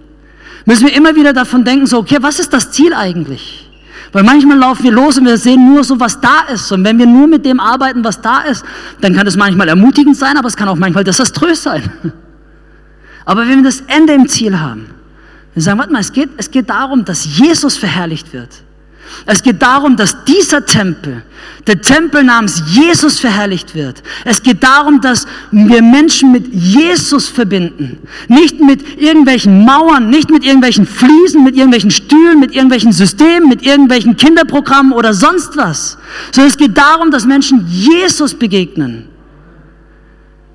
Müssen 0.65 0.87
wir 0.87 0.95
immer 0.95 1.15
wieder 1.15 1.33
davon 1.33 1.65
denken, 1.65 1.87
so, 1.87 1.99
okay, 1.99 2.19
was 2.21 2.39
ist 2.39 2.53
das 2.53 2.71
Ziel 2.71 2.95
eigentlich? 2.95 3.69
Weil 4.13 4.23
manchmal 4.23 4.57
laufen 4.57 4.85
wir 4.85 4.93
los 4.93 5.19
und 5.19 5.27
wir 5.27 5.37
sehen 5.37 5.73
nur 5.73 5.83
so, 5.83 5.99
was 5.99 6.21
da 6.21 6.43
ist. 6.53 6.71
Und 6.71 6.85
wenn 6.85 6.99
wir 6.99 7.07
nur 7.07 7.27
mit 7.27 7.45
dem 7.45 7.59
arbeiten, 7.59 8.05
was 8.05 8.21
da 8.21 8.43
ist, 8.43 8.65
dann 9.01 9.15
kann 9.15 9.27
es 9.27 9.37
manchmal 9.37 9.69
ermutigend 9.69 10.17
sein, 10.17 10.37
aber 10.37 10.47
es 10.47 10.57
kann 10.57 10.69
auch 10.69 10.77
manchmal 10.77 11.05
desaströs 11.05 11.63
sein. 11.63 11.83
Aber 13.27 13.49
wenn 13.49 13.57
wir 13.57 13.65
das 13.65 13.81
Ende 13.87 14.13
im 14.13 14.29
Ziel 14.29 14.61
haben, 14.61 14.91
wir 15.55 15.63
sagen, 15.63 15.79
warte 15.79 15.91
mal, 15.91 16.01
es 16.01 16.13
geht, 16.13 16.29
es 16.37 16.51
geht 16.51 16.69
darum, 16.69 17.07
dass 17.07 17.39
Jesus 17.39 17.79
verherrlicht 17.79 18.35
wird. 18.35 18.51
Es 19.27 19.43
geht 19.43 19.63
darum, 19.63 19.97
dass 19.97 20.25
dieser 20.25 20.67
Tempel, 20.67 21.23
der 21.67 21.81
Tempel 21.81 22.25
namens 22.25 22.63
Jesus 22.67 23.21
verherrlicht 23.21 23.75
wird. 23.75 24.03
Es 24.25 24.43
geht 24.43 24.63
darum, 24.63 25.01
dass 25.01 25.27
wir 25.51 25.83
Menschen 25.83 26.31
mit 26.33 26.53
Jesus 26.53 27.29
verbinden. 27.29 27.99
Nicht 28.29 28.61
mit 28.61 29.01
irgendwelchen 29.01 29.65
Mauern, 29.65 30.11
nicht 30.11 30.31
mit 30.31 30.45
irgendwelchen 30.45 30.87
Fliesen, 30.87 31.43
mit 31.43 31.57
irgendwelchen 31.57 31.91
Stühlen, 31.91 32.39
mit 32.39 32.55
irgendwelchen 32.55 32.93
Systemen, 32.93 33.49
mit 33.49 33.63
irgendwelchen 33.63 34.17
Kinderprogrammen 34.17 34.93
oder 34.93 35.15
sonst 35.15 35.57
was. 35.57 35.97
Sondern 36.33 36.51
es 36.51 36.59
geht 36.59 36.77
darum, 36.77 37.11
dass 37.11 37.25
Menschen 37.25 37.67
Jesus 37.69 38.35
begegnen. 38.35 39.09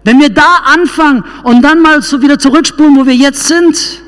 Wenn 0.04 0.20
wir 0.20 0.30
da 0.30 0.62
anfangen 0.66 1.24
und 1.44 1.62
dann 1.62 1.82
mal 1.82 2.02
so 2.02 2.22
wieder 2.22 2.40
zurückspulen, 2.40 2.96
wo 2.96 3.06
wir 3.06 3.16
jetzt 3.16 3.48
sind, 3.48 4.02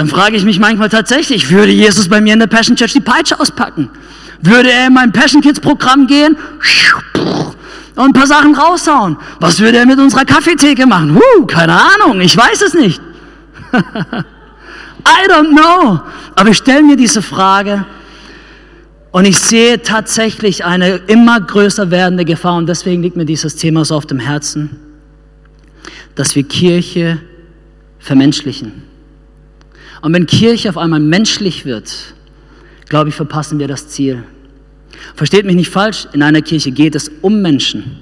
dann 0.00 0.08
frage 0.08 0.34
ich 0.34 0.46
mich 0.46 0.58
manchmal 0.58 0.88
tatsächlich, 0.88 1.50
würde 1.50 1.72
Jesus 1.72 2.08
bei 2.08 2.22
mir 2.22 2.32
in 2.32 2.38
der 2.38 2.46
Passion 2.46 2.74
Church 2.74 2.94
die 2.94 3.00
Peitsche 3.00 3.38
auspacken? 3.38 3.90
Würde 4.40 4.72
er 4.72 4.86
in 4.86 4.94
mein 4.94 5.12
Passion 5.12 5.42
Kids 5.42 5.60
Programm 5.60 6.06
gehen 6.06 6.38
und 7.96 8.06
ein 8.06 8.12
paar 8.14 8.26
Sachen 8.26 8.54
raushauen? 8.54 9.18
Was 9.40 9.60
würde 9.60 9.76
er 9.76 9.84
mit 9.84 9.98
unserer 9.98 10.24
Kaffeetheke 10.24 10.86
machen? 10.86 11.16
Huh, 11.16 11.44
keine 11.44 11.74
Ahnung, 11.74 12.22
ich 12.22 12.34
weiß 12.34 12.62
es 12.62 12.72
nicht. 12.72 12.98
I 13.72 15.28
don't 15.28 15.50
know. 15.50 16.00
Aber 16.34 16.48
ich 16.48 16.56
stelle 16.56 16.82
mir 16.82 16.96
diese 16.96 17.20
Frage 17.20 17.84
und 19.10 19.26
ich 19.26 19.38
sehe 19.38 19.82
tatsächlich 19.82 20.64
eine 20.64 20.96
immer 21.08 21.42
größer 21.42 21.90
werdende 21.90 22.24
Gefahr 22.24 22.56
und 22.56 22.66
deswegen 22.70 23.02
liegt 23.02 23.18
mir 23.18 23.26
dieses 23.26 23.54
Thema 23.56 23.84
so 23.84 23.96
auf 23.96 24.06
dem 24.06 24.18
Herzen, 24.18 24.78
dass 26.14 26.34
wir 26.34 26.44
Kirche 26.44 27.20
vermenschlichen. 27.98 28.88
Und 30.02 30.14
wenn 30.14 30.26
Kirche 30.26 30.68
auf 30.68 30.78
einmal 30.78 31.00
menschlich 31.00 31.64
wird, 31.64 32.14
glaube 32.88 33.10
ich, 33.10 33.14
verpassen 33.14 33.58
wir 33.58 33.68
das 33.68 33.88
Ziel. 33.88 34.24
Versteht 35.14 35.46
mich 35.46 35.56
nicht 35.56 35.70
falsch, 35.70 36.08
in 36.12 36.22
einer 36.22 36.42
Kirche 36.42 36.70
geht 36.70 36.94
es 36.94 37.10
um 37.20 37.42
Menschen, 37.42 37.98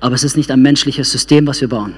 aber 0.00 0.14
es 0.14 0.24
ist 0.24 0.36
nicht 0.36 0.50
ein 0.50 0.62
menschliches 0.62 1.10
System, 1.10 1.46
was 1.46 1.60
wir 1.60 1.68
bauen. 1.68 1.94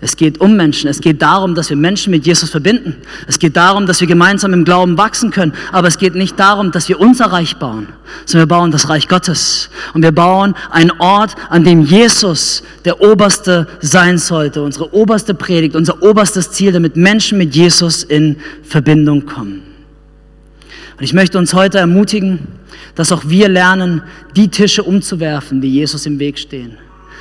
Es 0.00 0.16
geht 0.16 0.40
um 0.40 0.56
Menschen. 0.56 0.88
Es 0.88 1.00
geht 1.00 1.22
darum, 1.22 1.56
dass 1.56 1.70
wir 1.70 1.76
Menschen 1.76 2.12
mit 2.12 2.24
Jesus 2.24 2.50
verbinden. 2.50 2.96
Es 3.26 3.38
geht 3.38 3.56
darum, 3.56 3.86
dass 3.86 4.00
wir 4.00 4.06
gemeinsam 4.06 4.52
im 4.52 4.64
Glauben 4.64 4.96
wachsen 4.96 5.32
können. 5.32 5.52
Aber 5.72 5.88
es 5.88 5.98
geht 5.98 6.14
nicht 6.14 6.38
darum, 6.38 6.70
dass 6.70 6.88
wir 6.88 7.00
unser 7.00 7.26
Reich 7.26 7.56
bauen, 7.56 7.88
sondern 8.24 8.48
wir 8.48 8.54
bauen 8.54 8.70
das 8.70 8.88
Reich 8.88 9.08
Gottes. 9.08 9.70
Und 9.94 10.02
wir 10.02 10.12
bauen 10.12 10.54
einen 10.70 10.92
Ort, 11.00 11.34
an 11.48 11.64
dem 11.64 11.82
Jesus 11.82 12.62
der 12.84 13.00
Oberste 13.00 13.66
sein 13.80 14.18
sollte. 14.18 14.62
Unsere 14.62 14.94
oberste 14.94 15.34
Predigt, 15.34 15.74
unser 15.74 16.00
oberstes 16.00 16.52
Ziel, 16.52 16.70
damit 16.70 16.96
Menschen 16.96 17.36
mit 17.36 17.56
Jesus 17.56 18.04
in 18.04 18.36
Verbindung 18.62 19.26
kommen. 19.26 19.62
Und 20.96 21.04
ich 21.04 21.12
möchte 21.12 21.38
uns 21.38 21.54
heute 21.54 21.78
ermutigen, 21.78 22.46
dass 22.94 23.10
auch 23.10 23.22
wir 23.26 23.48
lernen, 23.48 24.02
die 24.36 24.48
Tische 24.48 24.84
umzuwerfen, 24.84 25.60
die 25.60 25.72
Jesus 25.72 26.06
im 26.06 26.20
Weg 26.20 26.38
stehen 26.38 26.78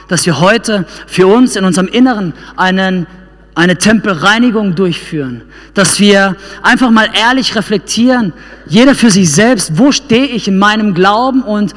dass 0.07 0.25
wir 0.25 0.39
heute 0.39 0.85
für 1.05 1.27
uns 1.27 1.55
in 1.55 1.65
unserem 1.65 1.87
Inneren 1.87 2.33
einen, 2.55 3.07
eine 3.55 3.77
Tempelreinigung 3.77 4.75
durchführen, 4.75 5.41
dass 5.73 5.99
wir 5.99 6.35
einfach 6.61 6.91
mal 6.91 7.09
ehrlich 7.13 7.55
reflektieren, 7.55 8.33
jeder 8.67 8.95
für 8.95 9.09
sich 9.09 9.31
selbst, 9.31 9.77
wo 9.77 9.91
stehe 9.91 10.27
ich 10.27 10.47
in 10.47 10.57
meinem 10.57 10.93
Glauben 10.93 11.41
und 11.41 11.73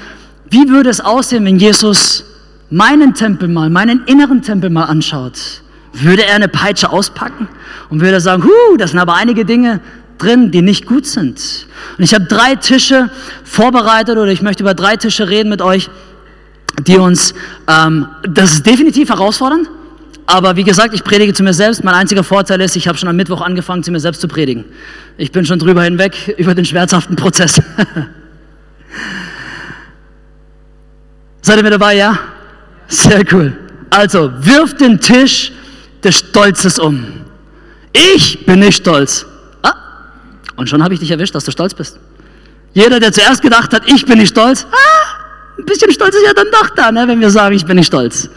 wie 0.51 0.69
würde 0.69 0.91
es 0.91 1.01
aussehen, 1.01 1.45
wenn 1.45 1.59
Jesus 1.59 2.25
meinen 2.71 3.15
Tempel 3.15 3.49
mal, 3.49 3.71
meinen 3.71 4.05
inneren 4.07 4.43
Tempel 4.43 4.71
mal 4.71 4.85
anschaut? 4.85 5.63
Würde 5.93 6.25
er 6.25 6.37
eine 6.37 6.49
Peitsche 6.49 6.91
auspacken 6.91 7.49
und 7.89 8.01
würde 8.01 8.21
sagen, 8.21 8.45
hu, 8.45 8.77
das 8.77 8.91
sind 8.91 9.01
aber 9.01 9.15
einige 9.15 9.45
Dinge 9.45 9.81
drin, 10.19 10.51
die 10.51 10.63
nicht 10.63 10.87
gut 10.87 11.07
sind. 11.07 11.67
Und 11.97 12.05
ich 12.05 12.15
habe 12.15 12.27
drei 12.27 12.55
Tische 12.55 13.11
vorbereitet 13.45 14.19
oder 14.19 14.31
ich 14.31 14.43
möchte 14.43 14.63
über 14.63 14.75
drei 14.75 14.97
Tische 14.97 15.29
reden 15.29 15.49
mit 15.49 15.63
euch, 15.63 15.89
die 16.85 16.97
uns, 16.97 17.35
ähm, 17.67 18.07
das 18.23 18.53
ist 18.53 18.67
definitiv 18.67 19.09
herausfordernd, 19.09 19.69
aber 20.27 20.55
wie 20.55 20.65
gesagt, 20.65 20.95
ich 20.95 21.03
predige 21.03 21.35
zu 21.35 21.43
mir 21.43 21.53
selbst. 21.53 21.83
Mein 21.83 21.95
einziger 21.95 22.23
Vorteil 22.23 22.61
ist, 22.61 22.77
ich 22.77 22.87
habe 22.87 22.97
schon 22.97 23.09
am 23.09 23.17
Mittwoch 23.17 23.41
angefangen, 23.41 23.83
zu 23.83 23.91
mir 23.91 23.99
selbst 23.99 24.21
zu 24.21 24.29
predigen. 24.29 24.65
Ich 25.17 25.33
bin 25.33 25.45
schon 25.45 25.59
drüber 25.59 25.83
hinweg, 25.83 26.35
über 26.39 26.55
den 26.55 26.65
schmerzhaften 26.65 27.17
Prozess. 27.17 27.61
Seid 31.43 31.57
ihr 31.57 31.63
mit 31.63 31.73
dabei, 31.73 31.97
ja? 31.97 32.19
Sehr 32.87 33.25
cool. 33.33 33.57
Also, 33.91 34.31
wirf 34.39 34.77
den 34.77 35.01
Tisch 35.01 35.51
des 36.05 36.19
Stolzes 36.19 36.79
um. 36.79 37.07
Ich 37.93 38.47
bin 38.47 38.61
nicht 38.61 38.77
stolz. 38.77 39.27
Ah, 39.63 39.75
und 40.57 40.69
schon 40.69 40.85
habe 40.85 40.95
ich 40.95 41.01
dich 41.01 41.11
erwischt, 41.11 41.35
dass 41.35 41.45
du 41.45 41.51
stolz 41.51 41.75
bist. 41.75 41.99
Jeder, 42.73 43.01
der 43.01 43.13
zuerst 43.13 43.43
gedacht 43.43 43.73
hat, 43.73 43.91
ich 43.91 44.07
bin 44.07 44.19
nicht 44.19 44.31
stolz, 44.31 44.65
ah, 44.71 45.20
ein 45.61 45.67
bisschen 45.67 45.93
Stolz 45.93 46.15
ist 46.17 46.27
ja 46.27 46.35
dann 46.35 46.49
doch 46.51 46.71
da, 46.71 46.91
ne, 46.91 47.07
wenn 47.07 47.21
wir 47.21 47.31
sagen, 47.31 47.55
ich 47.55 47.65
bin 47.65 47.77
nicht 47.77 47.87
stolz. 47.87 48.29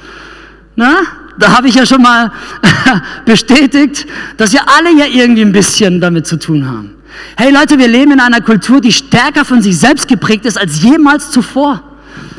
Na? 0.76 1.02
Da 1.38 1.58
habe 1.58 1.68
ich 1.68 1.76
ja 1.76 1.86
schon 1.86 2.02
mal 2.02 2.32
bestätigt, 3.26 4.06
dass 4.38 4.54
wir 4.54 4.62
alle 4.70 4.92
ja 4.92 5.06
irgendwie 5.06 5.42
ein 5.42 5.52
bisschen 5.52 6.00
damit 6.00 6.28
zu 6.28 6.38
tun 6.38 6.68
haben. 6.68 6.96
Hey 7.38 7.52
Leute, 7.52 7.80
wir 7.80 7.88
leben 7.88 8.12
in 8.12 8.20
einer 8.20 8.42
Kultur, 8.42 8.82
die 8.82 8.92
stärker 8.92 9.44
von 9.44 9.62
sich 9.62 9.80
selbst 9.80 10.08
geprägt 10.08 10.46
ist 10.46 10.58
als 10.60 10.84
jemals 10.84 11.32
zuvor. 11.32 11.82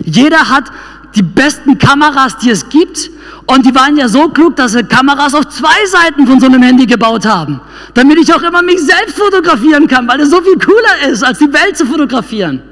Jeder 0.05 0.49
hat 0.49 0.71
die 1.15 1.23
besten 1.23 1.79
Kameras, 1.79 2.39
die 2.39 2.51
es 2.51 2.69
gibt. 2.69 3.11
Und 3.47 3.67
die 3.67 3.75
waren 3.75 3.97
ja 3.97 4.09
so 4.09 4.29
klug, 4.29 4.57
dass 4.57 4.73
sie 4.73 4.83
Kameras 4.85 5.35
auf 5.35 5.49
zwei 5.49 5.87
Seiten 5.87 6.27
von 6.27 6.41
so 6.41 6.47
einem 6.47 6.63
Handy 6.63 6.87
gebaut 6.87 7.27
haben. 7.27 7.61
Damit 7.93 8.19
ich 8.19 8.33
auch 8.33 8.43
immer 8.43 8.63
mich 8.63 8.81
selbst 8.81 9.19
fotografieren 9.19 9.87
kann, 9.87 10.09
weil 10.09 10.21
es 10.21 10.31
so 10.31 10.41
viel 10.41 10.59
cooler 10.59 11.11
ist, 11.11 11.23
als 11.23 11.39
die 11.39 11.53
Welt 11.53 11.77
zu 11.77 11.85
fotografieren. 11.85 12.63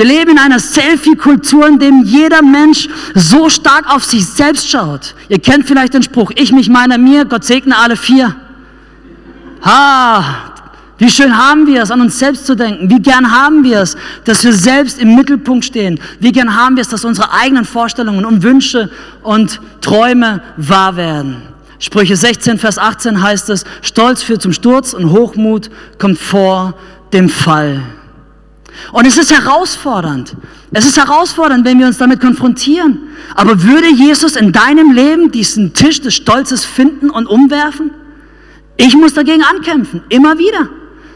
Wir 0.00 0.06
leben 0.06 0.30
in 0.30 0.38
einer 0.38 0.58
Selfie-Kultur, 0.58 1.68
in 1.68 1.78
dem 1.78 2.04
jeder 2.04 2.40
Mensch 2.40 2.88
so 3.14 3.50
stark 3.50 3.94
auf 3.94 4.02
sich 4.02 4.24
selbst 4.24 4.70
schaut. 4.70 5.14
Ihr 5.28 5.38
kennt 5.38 5.66
vielleicht 5.66 5.92
den 5.92 6.02
Spruch, 6.02 6.30
ich, 6.36 6.52
mich, 6.52 6.70
meiner, 6.70 6.96
mir, 6.96 7.26
Gott 7.26 7.44
segne 7.44 7.76
alle 7.76 7.96
vier. 7.96 8.34
Ha, 9.62 10.54
wie 10.96 11.10
schön 11.10 11.36
haben 11.36 11.66
wir 11.66 11.82
es, 11.82 11.90
an 11.90 12.00
uns 12.00 12.18
selbst 12.18 12.46
zu 12.46 12.56
denken. 12.56 12.88
Wie 12.88 13.02
gern 13.02 13.30
haben 13.30 13.62
wir 13.62 13.80
es, 13.80 13.94
dass 14.24 14.42
wir 14.42 14.54
selbst 14.54 14.98
im 14.98 15.14
Mittelpunkt 15.16 15.66
stehen. 15.66 16.00
Wie 16.18 16.32
gern 16.32 16.56
haben 16.56 16.76
wir 16.76 16.80
es, 16.80 16.88
dass 16.88 17.04
unsere 17.04 17.34
eigenen 17.34 17.66
Vorstellungen 17.66 18.24
und 18.24 18.42
Wünsche 18.42 18.90
und 19.22 19.60
Träume 19.82 20.42
wahr 20.56 20.96
werden. 20.96 21.42
Sprüche 21.78 22.16
16, 22.16 22.56
Vers 22.56 22.78
18 22.78 23.22
heißt 23.22 23.50
es, 23.50 23.64
Stolz 23.82 24.22
führt 24.22 24.40
zum 24.40 24.54
Sturz 24.54 24.94
und 24.94 25.10
Hochmut 25.10 25.68
kommt 25.98 26.18
vor 26.18 26.72
dem 27.12 27.28
Fall. 27.28 27.82
Und 28.92 29.06
es 29.06 29.18
ist 29.18 29.32
herausfordernd. 29.32 30.36
Es 30.72 30.86
ist 30.86 30.96
herausfordernd, 30.96 31.64
wenn 31.64 31.78
wir 31.78 31.86
uns 31.86 31.98
damit 31.98 32.20
konfrontieren. 32.20 33.08
Aber 33.34 33.62
würde 33.62 33.92
Jesus 33.92 34.36
in 34.36 34.52
deinem 34.52 34.92
Leben 34.92 35.30
diesen 35.30 35.74
Tisch 35.74 36.00
des 36.00 36.14
Stolzes 36.14 36.64
finden 36.64 37.10
und 37.10 37.26
umwerfen? 37.26 37.90
Ich 38.76 38.94
muss 38.96 39.14
dagegen 39.14 39.42
ankämpfen, 39.42 40.02
immer 40.08 40.38
wieder. 40.38 40.68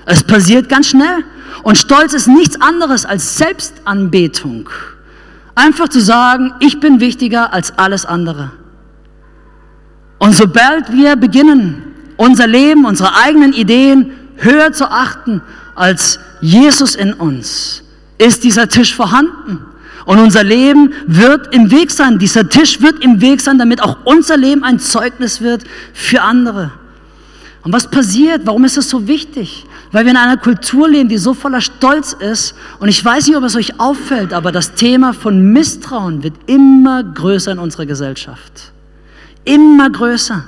Es 0.06 0.22
passiert 0.22 0.68
ganz 0.68 0.88
schnell. 0.88 1.24
Und 1.62 1.78
Stolz 1.78 2.12
ist 2.12 2.26
nichts 2.26 2.60
anderes 2.60 3.06
als 3.06 3.38
Selbstanbetung. 3.38 4.68
Einfach 5.54 5.88
zu 5.88 6.00
sagen, 6.00 6.52
ich 6.60 6.80
bin 6.80 7.00
wichtiger 7.00 7.52
als 7.52 7.78
alles 7.78 8.04
andere. 8.04 8.50
Und 10.18 10.34
sobald 10.34 10.92
wir 10.92 11.16
beginnen, 11.16 11.94
unser 12.16 12.46
Leben, 12.46 12.84
unsere 12.84 13.14
eigenen 13.16 13.52
Ideen 13.52 14.12
höher 14.36 14.72
zu 14.72 14.90
achten 14.90 15.42
als 15.74 16.18
Jesus 16.40 16.94
in 16.94 17.12
uns, 17.12 17.82
ist 18.18 18.44
dieser 18.44 18.68
Tisch 18.68 18.94
vorhanden. 18.94 19.60
Und 20.04 20.18
unser 20.18 20.44
Leben 20.44 20.92
wird 21.06 21.54
im 21.54 21.70
Weg 21.70 21.90
sein. 21.90 22.18
Dieser 22.18 22.48
Tisch 22.48 22.82
wird 22.82 23.02
im 23.02 23.20
Weg 23.20 23.40
sein, 23.40 23.58
damit 23.58 23.82
auch 23.82 23.98
unser 24.04 24.36
Leben 24.36 24.62
ein 24.62 24.78
Zeugnis 24.78 25.40
wird 25.40 25.64
für 25.94 26.22
andere. 26.22 26.72
Und 27.62 27.72
was 27.72 27.90
passiert? 27.90 28.42
Warum 28.44 28.64
ist 28.64 28.76
das 28.76 28.90
so 28.90 29.08
wichtig? 29.08 29.64
Weil 29.90 30.04
wir 30.04 30.10
in 30.10 30.18
einer 30.18 30.36
Kultur 30.36 30.88
leben, 30.88 31.08
die 31.08 31.16
so 31.16 31.32
voller 31.32 31.62
Stolz 31.62 32.12
ist. 32.12 32.54
Und 32.78 32.88
ich 32.88 33.02
weiß 33.02 33.26
nicht, 33.26 33.36
ob 33.36 33.44
es 33.44 33.56
euch 33.56 33.80
auffällt, 33.80 34.34
aber 34.34 34.52
das 34.52 34.74
Thema 34.74 35.14
von 35.14 35.52
Misstrauen 35.52 36.22
wird 36.22 36.34
immer 36.46 37.02
größer 37.02 37.52
in 37.52 37.58
unserer 37.58 37.86
Gesellschaft. 37.86 38.72
Immer 39.44 39.88
größer. 39.88 40.44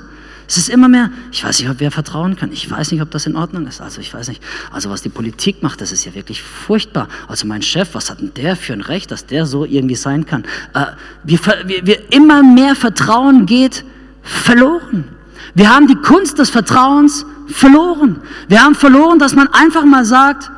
Es 0.47 0.57
ist 0.57 0.69
immer 0.69 0.87
mehr, 0.87 1.11
ich 1.31 1.43
weiß 1.43 1.59
nicht, 1.59 1.69
ob 1.69 1.79
wir 1.79 1.91
vertrauen 1.91 2.35
können. 2.37 2.53
Ich 2.53 2.69
weiß 2.69 2.91
nicht, 2.91 3.01
ob 3.01 3.11
das 3.11 3.25
in 3.25 3.35
Ordnung 3.35 3.67
ist. 3.67 3.81
Also 3.81 3.99
ich 3.99 4.13
weiß 4.13 4.29
nicht, 4.29 4.41
also 4.71 4.89
was 4.89 5.01
die 5.01 5.09
Politik 5.09 5.61
macht, 5.61 5.81
das 5.81 5.91
ist 5.91 6.05
ja 6.05 6.15
wirklich 6.15 6.41
furchtbar. 6.41 7.09
Also 7.27 7.45
mein 7.47 7.61
Chef, 7.61 7.89
was 7.93 8.09
hat 8.09 8.21
denn 8.21 8.33
der 8.33 8.55
für 8.55 8.73
ein 8.73 8.81
Recht, 8.81 9.11
dass 9.11 9.25
der 9.25 9.45
so 9.45 9.65
irgendwie 9.65 9.95
sein 9.95 10.25
kann? 10.25 10.45
Äh, 10.73 10.85
wir, 11.23 11.39
wir, 11.65 11.85
wir, 11.85 12.13
immer 12.13 12.43
mehr 12.43 12.75
Vertrauen 12.75 13.45
geht 13.45 13.83
verloren. 14.21 15.09
Wir 15.53 15.73
haben 15.73 15.87
die 15.87 15.95
Kunst 15.95 16.39
des 16.39 16.49
Vertrauens 16.49 17.25
verloren. 17.47 18.21
Wir 18.47 18.63
haben 18.63 18.75
verloren, 18.75 19.19
dass 19.19 19.35
man 19.35 19.47
einfach 19.49 19.85
mal 19.85 20.05
sagt, 20.05 20.51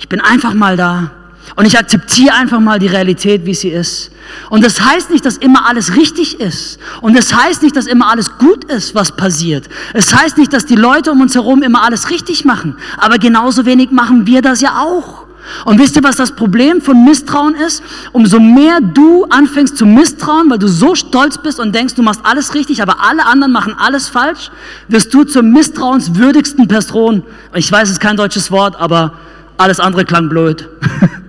Ich 0.00 0.08
bin 0.08 0.20
einfach 0.20 0.54
mal 0.54 0.78
da. 0.78 1.10
Und 1.56 1.66
ich 1.66 1.78
akzeptiere 1.78 2.34
einfach 2.34 2.60
mal 2.60 2.78
die 2.78 2.86
Realität, 2.86 3.44
wie 3.44 3.54
sie 3.54 3.68
ist. 3.68 4.10
Und 4.50 4.64
das 4.64 4.80
heißt 4.80 5.10
nicht, 5.10 5.24
dass 5.24 5.36
immer 5.36 5.66
alles 5.66 5.96
richtig 5.96 6.40
ist. 6.40 6.78
Und 7.00 7.16
das 7.16 7.34
heißt 7.34 7.62
nicht, 7.62 7.76
dass 7.76 7.86
immer 7.86 8.08
alles 8.10 8.38
gut 8.38 8.64
ist, 8.64 8.94
was 8.94 9.16
passiert. 9.16 9.68
Es 9.92 10.14
heißt 10.14 10.38
nicht, 10.38 10.52
dass 10.52 10.66
die 10.66 10.76
Leute 10.76 11.10
um 11.12 11.20
uns 11.20 11.34
herum 11.34 11.62
immer 11.62 11.82
alles 11.82 12.10
richtig 12.10 12.44
machen. 12.44 12.76
Aber 12.96 13.18
genauso 13.18 13.66
wenig 13.66 13.90
machen 13.90 14.26
wir 14.26 14.42
das 14.42 14.60
ja 14.60 14.80
auch. 14.80 15.26
Und 15.64 15.78
wisst 15.78 15.96
ihr, 15.96 16.02
was 16.02 16.16
das 16.16 16.32
Problem 16.32 16.80
von 16.80 17.04
Misstrauen 17.04 17.54
ist? 17.54 17.82
Umso 18.12 18.40
mehr 18.40 18.80
du 18.80 19.24
anfängst 19.30 19.76
zu 19.76 19.86
misstrauen, 19.86 20.50
weil 20.50 20.58
du 20.58 20.68
so 20.68 20.94
stolz 20.94 21.38
bist 21.38 21.60
und 21.60 21.74
denkst, 21.74 21.94
du 21.94 22.02
machst 22.02 22.20
alles 22.24 22.54
richtig, 22.54 22.82
aber 22.82 23.02
alle 23.02 23.26
anderen 23.26 23.52
machen 23.52 23.74
alles 23.76 24.08
falsch, 24.08 24.50
wirst 24.88 25.12
du 25.12 25.24
zur 25.24 25.42
misstrauenswürdigsten 25.42 26.68
Person. 26.68 27.22
Ich 27.54 27.70
weiß, 27.70 27.84
es 27.84 27.92
ist 27.92 28.00
kein 28.00 28.16
deutsches 28.16 28.50
Wort, 28.50 28.76
aber 28.78 29.14
alles 29.56 29.80
andere 29.80 30.04
klang 30.04 30.28
blöd. 30.28 30.68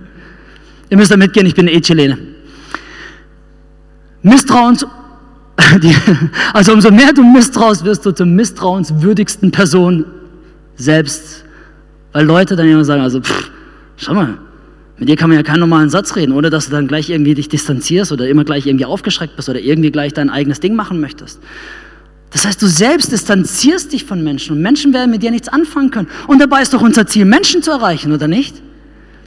Ihr 0.92 0.98
müsst 0.98 1.10
da 1.10 1.16
mitgehen, 1.16 1.46
ich 1.46 1.54
bin 1.54 1.68
eh 1.68 1.80
Chilene. 1.80 2.18
Misstrauens, 4.20 4.84
also 6.52 6.74
umso 6.74 6.90
mehr 6.90 7.14
du 7.14 7.24
misstraust, 7.24 7.82
wirst 7.86 8.04
du 8.04 8.12
zur 8.12 8.26
misstrauenswürdigsten 8.26 9.50
Person 9.50 10.04
selbst. 10.76 11.46
Weil 12.12 12.26
Leute 12.26 12.56
dann 12.56 12.68
immer 12.68 12.84
sagen, 12.84 13.00
also, 13.00 13.22
pff, 13.22 13.50
schau 13.96 14.12
mal, 14.12 14.36
mit 14.98 15.08
dir 15.08 15.16
kann 15.16 15.30
man 15.30 15.38
ja 15.38 15.42
keinen 15.42 15.60
normalen 15.60 15.88
Satz 15.88 16.14
reden, 16.14 16.32
ohne 16.32 16.50
dass 16.50 16.66
du 16.66 16.72
dann 16.72 16.88
gleich 16.88 17.08
irgendwie 17.08 17.32
dich 17.32 17.48
distanzierst 17.48 18.12
oder 18.12 18.28
immer 18.28 18.44
gleich 18.44 18.66
irgendwie 18.66 18.84
aufgeschreckt 18.84 19.34
bist 19.34 19.48
oder 19.48 19.60
irgendwie 19.60 19.92
gleich 19.92 20.12
dein 20.12 20.28
eigenes 20.28 20.60
Ding 20.60 20.74
machen 20.74 21.00
möchtest. 21.00 21.40
Das 22.32 22.44
heißt, 22.44 22.60
du 22.60 22.66
selbst 22.66 23.12
distanzierst 23.12 23.94
dich 23.94 24.04
von 24.04 24.22
Menschen 24.22 24.56
und 24.56 24.60
Menschen 24.60 24.92
werden 24.92 25.10
mit 25.10 25.22
dir 25.22 25.30
nichts 25.30 25.48
anfangen 25.48 25.90
können. 25.90 26.08
Und 26.26 26.38
dabei 26.38 26.60
ist 26.60 26.74
doch 26.74 26.82
unser 26.82 27.06
Ziel, 27.06 27.24
Menschen 27.24 27.62
zu 27.62 27.70
erreichen, 27.70 28.12
oder 28.12 28.28
nicht? 28.28 28.60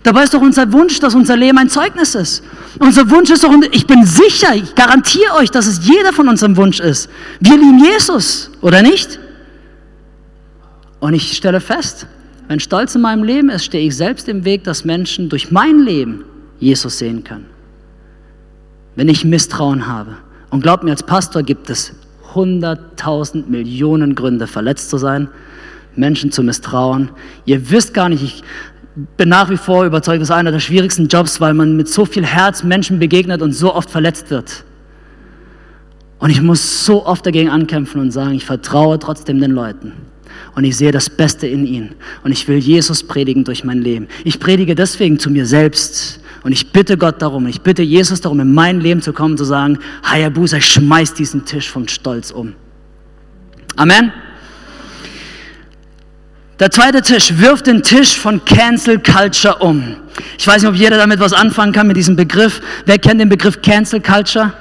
Dabei 0.06 0.24
ist 0.24 0.36
doch 0.36 0.42
unser 0.42 0.72
Wunsch, 0.72 1.00
dass 1.00 1.16
unser 1.16 1.36
Leben 1.36 1.58
ein 1.58 1.68
Zeugnis 1.68 2.14
ist. 2.14 2.44
Unser 2.78 3.10
Wunsch 3.10 3.32
ist 3.32 3.44
doch, 3.44 3.52
ich 3.72 3.88
bin 3.88 4.06
sicher, 4.06 4.54
ich 4.54 4.76
garantiere 4.76 5.34
euch, 5.34 5.50
dass 5.50 5.66
es 5.66 5.88
jeder 5.88 6.14
von 6.14 6.30
unserem 6.30 6.56
Wunsch 6.58 6.80
ist. 6.80 7.10
Wir 7.40 7.58
lieben 7.58 7.84
Jesus, 7.84 8.52
oder 8.62 8.84
nicht? 8.84 9.20
Und 11.00 11.16
ich 11.16 11.36
stelle 11.36 11.60
fest, 11.60 12.06
wenn 12.48 12.60
Stolz 12.60 12.94
in 12.94 13.02
meinem 13.02 13.24
Leben 13.24 13.50
ist, 13.50 13.66
stehe 13.66 13.88
ich 13.88 13.98
selbst 13.98 14.30
im 14.30 14.46
Weg, 14.46 14.64
dass 14.64 14.86
Menschen 14.86 15.28
durch 15.28 15.50
mein 15.50 15.80
Leben 15.80 16.24
Jesus 16.60 17.00
sehen 17.00 17.24
können. 17.24 17.48
Wenn 18.96 19.10
ich 19.10 19.26
Misstrauen 19.26 19.88
habe. 19.88 20.18
Und 20.52 20.62
glaubt 20.62 20.84
mir, 20.84 20.92
als 20.92 21.02
Pastor 21.02 21.42
gibt 21.42 21.72
es 21.72 21.94
hunderttausend 22.36 23.50
Millionen 23.50 24.14
Gründe, 24.14 24.46
verletzt 24.46 24.92
zu 24.92 25.00
sein, 25.00 25.30
Menschen 25.96 26.32
zu 26.32 26.44
misstrauen. 26.44 27.10
Ihr 27.46 27.72
wisst 27.72 27.94
gar 27.94 28.10
nicht, 28.10 28.24
ich, 28.24 28.44
bin 29.18 29.30
nach 29.30 29.50
wie 29.50 29.58
vor 29.58 29.86
überzeugt, 29.86 30.22
das 30.22 30.30
ist 30.30 30.36
einer 30.36 30.52
der 30.52 30.60
schwierigsten 30.60 31.08
Jobs, 31.08 31.42
weil 31.42 31.54
man 31.54 31.76
mit 31.76 31.88
so 31.90 32.06
viel 32.06 32.26
Herz 32.26 32.64
Menschen 32.64 33.00
begegnet 33.00 33.42
und 33.42 33.52
so 33.52 33.74
oft 33.74 33.90
verletzt 33.90 34.30
wird. 34.30 34.64
Und 36.20 36.30
ich 36.30 36.42
muss 36.42 36.86
so 36.86 37.06
oft 37.06 37.26
dagegen 37.26 37.50
ankämpfen 37.50 38.00
und 38.00 38.12
sagen, 38.12 38.34
ich 38.34 38.46
vertraue 38.46 38.98
trotzdem 39.00 39.40
den 39.40 39.52
Leuten. 39.52 39.94
Und 40.56 40.64
ich 40.64 40.78
sehe 40.78 40.92
das 40.92 41.10
Beste 41.10 41.48
in 41.48 41.66
ihnen. 41.66 41.96
Und 42.24 42.32
ich 42.32 42.48
will 42.48 42.58
Jesus 42.58 43.04
predigen 43.04 43.44
durch 43.44 43.64
mein 43.64 43.82
Leben. 43.82 44.08
Ich 44.24 44.40
predige 44.40 44.76
deswegen 44.76 45.20
zu 45.20 45.30
mir 45.30 45.46
selbst. 45.46 46.22
Und 46.44 46.52
ich 46.52 46.72
bitte 46.72 46.98
Gott 46.98 47.22
darum, 47.22 47.44
und 47.44 47.50
ich 47.50 47.62
bitte 47.62 47.82
Jesus 47.82 48.22
darum, 48.22 48.40
in 48.40 48.54
mein 48.54 48.80
Leben 48.80 49.02
zu 49.02 49.12
kommen, 49.12 49.38
zu 49.38 49.44
sagen, 49.44 49.80
Hayabusa, 50.04 50.62
schmeiß 50.62 51.14
diesen 51.14 51.44
Tisch 51.44 51.70
vom 51.70 51.88
Stolz 51.88 52.32
um. 52.32 52.54
Amen. 53.76 54.12
Der 56.60 56.72
zweite 56.72 57.02
Tisch 57.02 57.34
wirft 57.38 57.68
den 57.68 57.84
Tisch 57.84 58.18
von 58.18 58.44
Cancel 58.46 58.98
Culture 59.00 59.58
um. 59.58 59.98
Ich 60.38 60.48
weiß 60.48 60.62
nicht, 60.62 60.70
ob 60.70 60.76
jeder 60.76 60.98
damit 60.98 61.20
was 61.20 61.34
anfangen 61.34 61.74
kann 61.74 61.86
mit 61.88 61.98
diesem 61.98 62.16
Begriff. 62.16 62.62
Wer 62.86 62.98
kennt 62.98 63.20
den 63.20 63.28
Begriff 63.28 63.62
Cancel 63.62 64.00
Culture? 64.00 64.54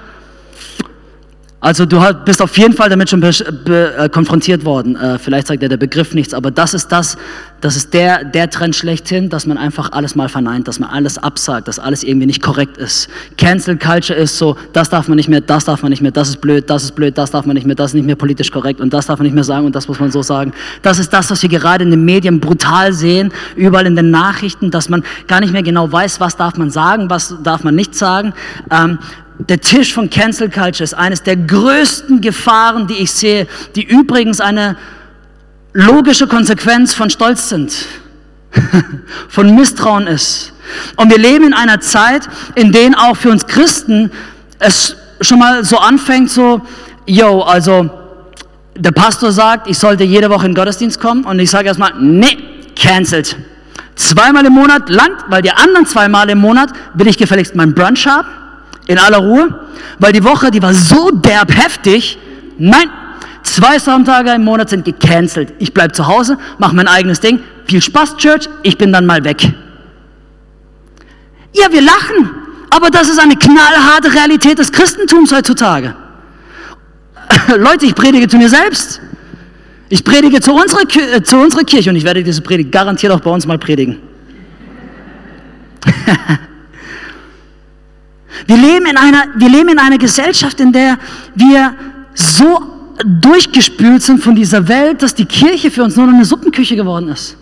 Also 1.64 1.86
du 1.86 1.98
bist 2.26 2.42
auf 2.42 2.58
jeden 2.58 2.74
Fall 2.74 2.90
damit 2.90 3.08
schon 3.08 3.22
äh, 3.22 4.10
konfrontiert 4.10 4.66
worden. 4.66 4.96
Äh, 4.96 5.18
vielleicht 5.18 5.46
sagt 5.46 5.62
dir 5.62 5.70
der 5.70 5.78
Begriff 5.78 6.12
nichts, 6.12 6.34
aber 6.34 6.50
das 6.50 6.74
ist 6.74 6.88
das, 6.92 7.16
das 7.62 7.74
ist 7.74 7.94
der, 7.94 8.22
der 8.22 8.50
Trend 8.50 8.76
schlechthin, 8.76 9.30
dass 9.30 9.46
man 9.46 9.56
einfach 9.56 9.92
alles 9.92 10.14
mal 10.14 10.28
verneint, 10.28 10.68
dass 10.68 10.78
man 10.78 10.90
alles 10.90 11.16
absagt, 11.16 11.66
dass 11.66 11.78
alles 11.78 12.02
irgendwie 12.02 12.26
nicht 12.26 12.42
korrekt 12.42 12.76
ist. 12.76 13.08
Cancel 13.38 13.78
Culture 13.78 14.18
ist 14.18 14.36
so, 14.36 14.58
das 14.74 14.90
darf 14.90 15.08
man 15.08 15.16
nicht 15.16 15.30
mehr, 15.30 15.40
das 15.40 15.64
darf 15.64 15.80
man 15.80 15.88
nicht 15.88 16.02
mehr, 16.02 16.10
das 16.10 16.28
ist 16.28 16.42
blöd, 16.42 16.68
das 16.68 16.84
ist 16.84 16.94
blöd, 16.96 17.16
das 17.16 17.30
darf 17.30 17.46
man 17.46 17.54
nicht 17.54 17.66
mehr, 17.66 17.76
das 17.76 17.92
ist 17.92 17.94
nicht 17.94 18.04
mehr 18.04 18.16
politisch 18.16 18.50
korrekt 18.50 18.82
und 18.82 18.92
das 18.92 19.06
darf 19.06 19.18
man 19.18 19.24
nicht 19.24 19.34
mehr 19.34 19.42
sagen 19.42 19.64
und 19.64 19.74
das 19.74 19.88
muss 19.88 19.98
man 19.98 20.10
so 20.10 20.20
sagen. 20.20 20.52
Das 20.82 20.98
ist 20.98 21.14
das, 21.14 21.30
was 21.30 21.40
wir 21.40 21.48
gerade 21.48 21.82
in 21.82 21.90
den 21.90 22.04
Medien 22.04 22.40
brutal 22.40 22.92
sehen, 22.92 23.32
überall 23.56 23.86
in 23.86 23.96
den 23.96 24.10
Nachrichten, 24.10 24.70
dass 24.70 24.90
man 24.90 25.02
gar 25.28 25.40
nicht 25.40 25.54
mehr 25.54 25.62
genau 25.62 25.90
weiß, 25.90 26.20
was 26.20 26.36
darf 26.36 26.58
man 26.58 26.70
sagen, 26.70 27.08
was 27.08 27.34
darf 27.42 27.64
man 27.64 27.74
nicht 27.74 27.94
sagen. 27.94 28.34
Ähm, 28.70 28.98
der 29.38 29.60
Tisch 29.60 29.92
von 29.92 30.10
Cancel 30.10 30.48
Culture 30.48 30.84
ist 30.84 30.94
eines 30.94 31.22
der 31.22 31.36
größten 31.36 32.20
Gefahren, 32.20 32.86
die 32.86 32.94
ich 32.94 33.10
sehe, 33.10 33.46
die 33.74 33.84
übrigens 33.84 34.40
eine 34.40 34.76
logische 35.72 36.28
Konsequenz 36.28 36.94
von 36.94 37.10
Stolz 37.10 37.48
sind, 37.48 37.74
von 39.28 39.54
Misstrauen 39.54 40.06
ist. 40.06 40.52
Und 40.96 41.10
wir 41.10 41.18
leben 41.18 41.46
in 41.46 41.54
einer 41.54 41.80
Zeit, 41.80 42.28
in 42.54 42.70
der 42.70 42.92
auch 42.96 43.16
für 43.16 43.30
uns 43.30 43.46
Christen 43.46 44.10
es 44.60 44.96
schon 45.20 45.40
mal 45.40 45.64
so 45.64 45.78
anfängt, 45.78 46.30
so, 46.30 46.62
yo, 47.06 47.40
also 47.42 47.90
der 48.76 48.92
Pastor 48.92 49.32
sagt, 49.32 49.68
ich 49.68 49.78
sollte 49.78 50.04
jede 50.04 50.30
Woche 50.30 50.46
in 50.46 50.52
den 50.52 50.54
Gottesdienst 50.56 51.00
kommen 51.00 51.24
und 51.24 51.38
ich 51.38 51.50
sage 51.50 51.66
erstmal, 51.66 51.92
nee, 52.00 52.38
cancelled. 52.76 53.36
Zweimal 53.96 54.44
im 54.46 54.52
Monat 54.52 54.88
langt, 54.88 55.24
weil 55.28 55.42
die 55.42 55.52
anderen 55.52 55.86
zweimal 55.86 56.28
im 56.30 56.38
Monat 56.38 56.70
will 56.94 57.06
ich 57.06 57.16
gefälligst 57.16 57.54
meinen 57.54 57.74
Brunch 57.74 58.06
haben 58.06 58.43
in 58.86 58.98
aller 58.98 59.18
Ruhe, 59.18 59.66
weil 59.98 60.12
die 60.12 60.24
Woche, 60.24 60.50
die 60.50 60.62
war 60.62 60.74
so 60.74 61.10
derb 61.10 61.54
heftig. 61.54 62.18
Nein, 62.58 62.90
zwei 63.42 63.78
Sonntage 63.78 64.32
im 64.32 64.44
Monat 64.44 64.70
sind 64.70 64.84
gecancelt. 64.84 65.52
Ich 65.58 65.72
bleibe 65.72 65.92
zu 65.92 66.06
Hause, 66.06 66.38
mache 66.58 66.74
mein 66.74 66.88
eigenes 66.88 67.20
Ding. 67.20 67.40
Viel 67.66 67.82
Spaß, 67.82 68.16
Church, 68.16 68.48
ich 68.62 68.76
bin 68.76 68.92
dann 68.92 69.06
mal 69.06 69.24
weg. 69.24 69.42
Ja, 71.54 71.70
wir 71.70 71.82
lachen, 71.82 72.30
aber 72.70 72.90
das 72.90 73.08
ist 73.08 73.18
eine 73.18 73.36
knallharte 73.36 74.12
Realität 74.12 74.58
des 74.58 74.72
Christentums 74.72 75.32
heutzutage. 75.32 75.94
Leute, 77.56 77.86
ich 77.86 77.94
predige 77.94 78.28
zu 78.28 78.36
mir 78.36 78.48
selbst. 78.48 79.00
Ich 79.88 80.02
predige 80.02 80.40
zu 80.40 80.52
unserer, 80.52 80.82
äh, 80.96 81.22
zu 81.22 81.36
unserer 81.36 81.62
Kirche 81.62 81.90
und 81.90 81.96
ich 81.96 82.04
werde 82.04 82.22
diese 82.24 82.42
Predigt 82.42 82.72
garantiert 82.72 83.12
auch 83.12 83.20
bei 83.20 83.30
uns 83.30 83.46
mal 83.46 83.58
predigen. 83.58 83.98
Wir 88.46 88.56
leben, 88.56 88.86
in 88.86 88.96
einer, 88.96 89.24
wir 89.36 89.48
leben 89.48 89.68
in 89.70 89.78
einer 89.78 89.98
Gesellschaft, 89.98 90.60
in 90.60 90.72
der 90.72 90.98
wir 91.34 91.74
so 92.14 92.62
durchgespült 93.04 94.02
sind 94.02 94.22
von 94.22 94.34
dieser 94.34 94.68
Welt, 94.68 95.02
dass 95.02 95.14
die 95.14 95.24
Kirche 95.24 95.70
für 95.70 95.82
uns 95.82 95.96
nur 95.96 96.06
noch 96.06 96.14
eine 96.14 96.24
Suppenküche 96.24 96.76
geworden 96.76 97.08
ist. 97.08 97.36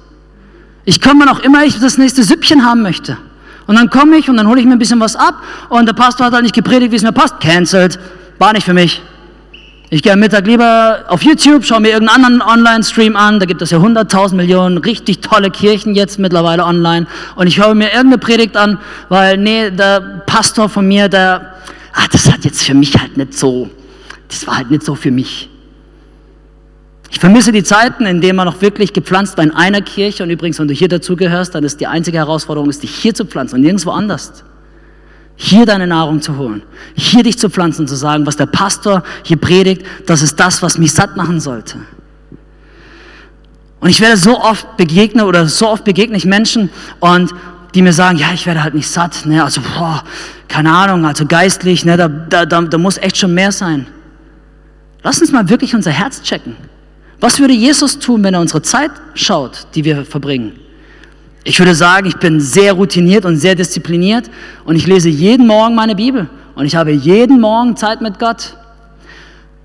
Ich 0.85 1.01
komme 1.01 1.27
noch 1.27 1.41
immer, 1.41 1.65
ich 1.65 1.79
das 1.79 1.99
nächste 1.99 2.23
Süppchen 2.23 2.65
haben 2.65 2.83
möchte. 2.83 3.19
Und 3.67 3.77
dann 3.77 3.91
komme 3.91 4.17
ich 4.17 4.29
und 4.29 4.37
dann 4.37 4.49
hole 4.49 4.61
ich 4.61 4.67
mir 4.67 4.73
ein 4.73 4.79
bisschen 4.79 5.01
was 5.01 5.15
ab 5.15 5.43
und 5.69 5.87
der 5.87 5.93
Pastor 5.93 6.27
hat 6.27 6.33
halt 6.33 6.43
nicht 6.43 6.55
gepredigt, 6.55 6.91
wie 6.91 6.97
es 6.97 7.03
mir 7.03 7.13
passt. 7.13 7.39
Cancelled. 7.41 7.99
War 8.39 8.53
nicht 8.53 8.65
für 8.65 8.75
mich. 8.75 9.03
Ich 9.95 10.03
gehe 10.03 10.15
am 10.15 10.21
Mittag 10.21 10.47
lieber 10.47 11.05
auf 11.09 11.23
YouTube, 11.23 11.67
schaue 11.67 11.83
mir 11.83 11.91
irgendeinen 11.91 12.25
anderen 12.25 12.41
Online-Stream 12.41 13.15
an. 13.15 13.39
Da 13.41 13.45
gibt 13.45 13.61
es 13.61 13.73
ja 13.73 13.79
100.000 13.79 14.37
Millionen 14.37 14.79
richtig 14.79 15.21
tolle 15.21 15.51
Kirchen 15.51 15.95
jetzt 15.95 16.19
mittlerweile 16.19 16.65
online. 16.65 17.07
Und 17.37 17.47
ich 17.47 17.59
höre 17.63 17.75
mir 17.75 17.89
irgendeine 17.89 18.17
Predigt 18.17 18.57
an, 18.57 18.79
weil, 19.11 19.37
nee, 19.37 19.71
der 19.71 20.23
Pastor 20.25 20.71
von 20.71 20.89
mir, 20.89 21.11
der, 21.11 21.57
ah, 21.93 22.07
das 22.11 22.33
hat 22.33 22.47
jetzt 22.47 22.63
für 22.63 22.73
mich 22.73 22.99
halt 22.99 23.19
nicht 23.19 23.35
so, 23.35 23.69
das 24.31 24.47
war 24.47 24.57
halt 24.57 24.71
nicht 24.71 24.83
so 24.83 24.95
für 24.95 25.11
mich. 25.11 25.51
Ich 27.11 27.21
vermisse 27.21 27.53
die 27.53 27.63
Zeiten, 27.63 28.07
in 28.07 28.23
denen 28.23 28.37
man 28.37 28.47
noch 28.47 28.63
wirklich 28.63 28.95
gepflanzt 28.95 29.37
war 29.37 29.45
in 29.45 29.51
einer 29.51 29.83
Kirche. 29.83 30.23
Und 30.23 30.31
übrigens, 30.31 30.59
wenn 30.59 30.69
du 30.69 30.73
hier 30.73 30.89
dazugehörst, 30.89 31.55
dann 31.55 31.65
ist 31.65 31.83
die 31.83 31.87
einzige 31.87 32.17
Herausforderung, 32.17 32.71
ist, 32.71 32.83
dich 32.83 32.95
hier 32.95 33.13
zu 33.13 33.27
pflanzen 33.27 33.57
und 33.57 33.61
nirgendwo 33.61 33.91
anders 33.91 34.43
hier 35.43 35.67
deine 35.67 35.89
Nahrung 35.89 36.23
zu 36.23 36.37
holen, 36.37 36.63
hier 36.95 37.25
dich 37.25 37.37
zu 37.37 37.51
pflanzen 37.51 37.83
und 37.83 37.89
zu 37.89 37.97
sagen, 37.97 38.25
was 38.27 38.37
der 38.37 38.47
Pastor 38.47 39.03
hier 39.25 39.37
predigt, 39.37 39.85
das 40.07 40.23
ist 40.23 40.39
das, 40.39 40.63
was 40.63 40.79
mich 40.79 40.93
satt 40.93 41.17
machen 41.17 41.41
sollte. 41.41 41.79
Und 43.81 43.89
ich 43.89 44.01
werde 44.01 44.17
so 44.17 44.41
oft 44.41 44.77
begegnen 44.77 45.27
oder 45.27 45.49
so 45.49 45.69
oft 45.69 45.83
begegne 45.83 46.17
ich 46.17 46.25
Menschen 46.25 46.71
und 47.01 47.35
die 47.75 47.83
mir 47.83 47.93
sagen, 47.93 48.19
ja, 48.19 48.29
ich 48.33 48.47
werde 48.47 48.63
halt 48.63 48.75
nicht 48.75 48.89
satt, 48.89 49.27
ne, 49.27 49.43
also 49.43 49.61
boah, 49.63 50.05
keine 50.47 50.71
Ahnung, 50.71 51.05
also 51.05 51.27
geistlich, 51.27 51.85
ne, 51.85 51.97
da, 51.97 52.07
da, 52.07 52.47
da, 52.47 52.61
da 52.63 52.79
muss 52.79 52.97
echt 52.99 53.17
schon 53.17 53.35
mehr 53.35 53.51
sein. 53.51 53.89
Lass 55.03 55.21
uns 55.21 55.33
mal 55.33 55.49
wirklich 55.49 55.75
unser 55.75 55.91
Herz 55.91 56.23
checken. 56.23 56.57
Was 57.19 57.41
würde 57.41 57.55
Jesus 57.55 57.99
tun, 57.99 58.23
wenn 58.23 58.35
er 58.35 58.41
unsere 58.41 58.63
Zeit 58.63 58.93
schaut, 59.15 59.67
die 59.75 59.85
wir 59.85 60.05
verbringen? 60.05 60.53
Ich 61.45 61.59
würde 61.59 61.75
sagen, 61.75 62.07
ich 62.07 62.17
bin 62.17 62.41
sehr 62.41 62.73
routiniert 62.73 63.25
und 63.25 63.37
sehr 63.37 63.55
diszipliniert 63.55 64.31
und 64.65 64.77
ich 64.77 64.87
lese 64.87 65.09
jeden 65.09 65.47
Morgen 65.47 65.75
meine 65.75 65.97
Bibel 65.97 66.29
und 66.55 66.67
ich 66.67 66.77
habe 66.77 66.93
jeden 66.93 67.41
Morgen 67.41 67.77
Zeit 67.77 68.01
mit 68.01 68.19
Gott. 68.19 68.57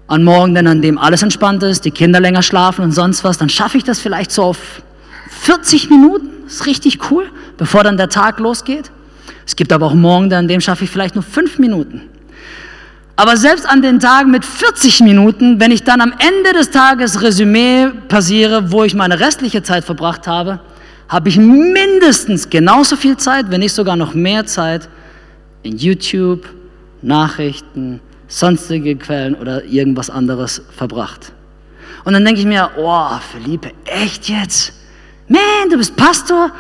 An 0.08 0.24
Morgen, 0.24 0.58
an 0.66 0.82
dem 0.82 0.98
alles 0.98 1.22
entspannt 1.22 1.62
ist, 1.64 1.86
die 1.86 1.92
Kinder 1.92 2.20
länger 2.20 2.42
schlafen 2.42 2.84
und 2.84 2.94
sonst 2.94 3.24
was, 3.24 3.38
dann 3.38 3.50
schaffe 3.50 3.78
ich 3.78 3.84
das 3.84 4.00
vielleicht 4.00 4.32
so 4.32 4.44
auf 4.44 4.82
40 5.30 5.90
Minuten 5.90 6.38
ist 6.48 6.66
richtig 6.66 7.12
cool, 7.12 7.30
bevor 7.58 7.84
dann 7.84 7.98
der 7.98 8.10
Tag 8.10 8.40
losgeht. 8.40 8.90
Es 9.46 9.56
gibt 9.56 9.72
aber 9.72 9.86
auch 9.86 9.94
Morgen, 9.94 10.34
an 10.34 10.48
dem 10.48 10.62
schaffe 10.62 10.86
ich 10.86 10.90
vielleicht 10.90 11.16
nur 11.16 11.24
fünf 11.24 11.60
Minuten. 11.60 12.02
Aber 13.16 13.36
selbst 13.36 13.68
an 13.68 13.82
den 13.82 14.00
Tagen 14.00 14.32
mit 14.32 14.46
40 14.46 15.02
Minuten, 15.02 15.60
wenn 15.60 15.72
ich 15.72 15.84
dann 15.84 16.02
am 16.02 16.14
Ende 16.14 16.58
des 16.58 16.72
Tages 16.72 17.22
Resümee 17.22 17.88
passiere, 18.08 18.72
wo 18.72 18.84
ich 18.84 18.96
meine 18.96 19.20
restliche 19.20 19.64
Zeit 19.64 19.84
verbracht 19.84 20.28
habe, 20.28 20.60
habe 21.08 21.30
ich 21.30 21.38
mindestens 21.38 22.50
genauso 22.50 22.96
viel 22.96 23.18
Zeit, 23.18 23.50
wenn 23.50 23.62
nicht 23.62 23.74
sogar 23.74 23.96
noch 23.96 24.14
mehr 24.14 24.46
Zeit 24.46 24.90
in 25.64 25.78
YouTube, 25.78 26.46
Nachrichten, 27.02 28.02
sonstige 28.28 28.96
Quellen 28.96 29.36
oder 29.36 29.64
irgendwas 29.64 30.10
anderes 30.10 30.62
verbracht. 30.76 31.32
Und 32.04 32.14
dann 32.14 32.26
denke 32.26 32.42
ich 32.42 32.46
mir, 32.46 32.70
oh, 32.78 33.10
Philippe, 33.32 33.72
echt 33.86 34.30
jetzt? 34.30 34.74
Man, 35.28 35.70
du 35.70 35.78
bist 35.78 35.96
Pastor 35.96 36.52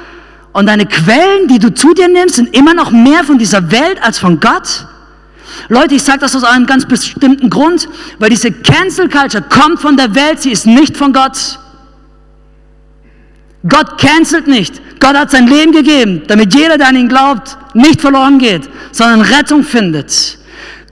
und 0.53 0.65
deine 0.65 0.86
Quellen, 0.86 1.47
die 1.47 1.60
du 1.60 1.73
zu 1.73 1.93
dir 1.93 2.07
nimmst, 2.07 2.36
sind 2.36 2.55
immer 2.55 2.73
noch 2.73 2.91
mehr 2.91 3.23
von 3.23 3.38
dieser 3.38 3.71
Welt 3.71 4.01
als 4.01 4.19
von 4.19 4.39
Gott? 4.39 4.88
Leute, 5.69 5.95
ich 5.95 6.03
sage 6.03 6.19
das 6.19 6.36
aus 6.36 6.43
einem 6.43 6.65
ganz 6.65 6.86
bestimmten 6.86 7.49
Grund, 7.49 7.88
weil 8.19 8.29
diese 8.29 8.51
Cancel 8.51 9.10
Culture 9.10 9.43
kommt 9.43 9.79
von 9.79 9.97
der 9.97 10.15
Welt, 10.15 10.41
sie 10.41 10.51
ist 10.51 10.65
nicht 10.65 10.95
von 10.95 11.13
Gott. 11.13 11.60
Gott 13.67 13.97
cancelt 13.97 14.47
nicht. 14.47 14.82
Gott 14.99 15.15
hat 15.15 15.32
sein 15.32 15.47
Leben 15.47 15.71
gegeben, 15.71 16.23
damit 16.27 16.53
jeder, 16.53 16.77
der 16.77 16.88
an 16.88 16.95
ihn 16.95 17.08
glaubt, 17.08 17.58
nicht 17.73 18.01
verloren 18.01 18.39
geht, 18.39 18.69
sondern 18.91 19.21
Rettung 19.21 19.63
findet. 19.63 20.38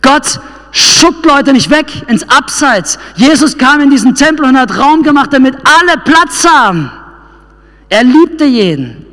Gott 0.01 0.39
schuckt 0.71 1.25
Leute 1.25 1.53
nicht 1.53 1.69
weg 1.69 1.88
ins 2.07 2.27
Abseits. 2.29 2.99
Jesus 3.15 3.57
kam 3.57 3.81
in 3.81 3.89
diesen 3.89 4.13
Tempel 4.15 4.45
und 4.45 4.57
hat 4.57 4.77
Raum 4.77 5.03
gemacht, 5.03 5.31
damit 5.33 5.55
alle 5.63 5.97
Platz 6.03 6.45
haben. 6.45 6.91
Er 7.89 8.03
liebte 8.03 8.45
jeden. 8.45 9.05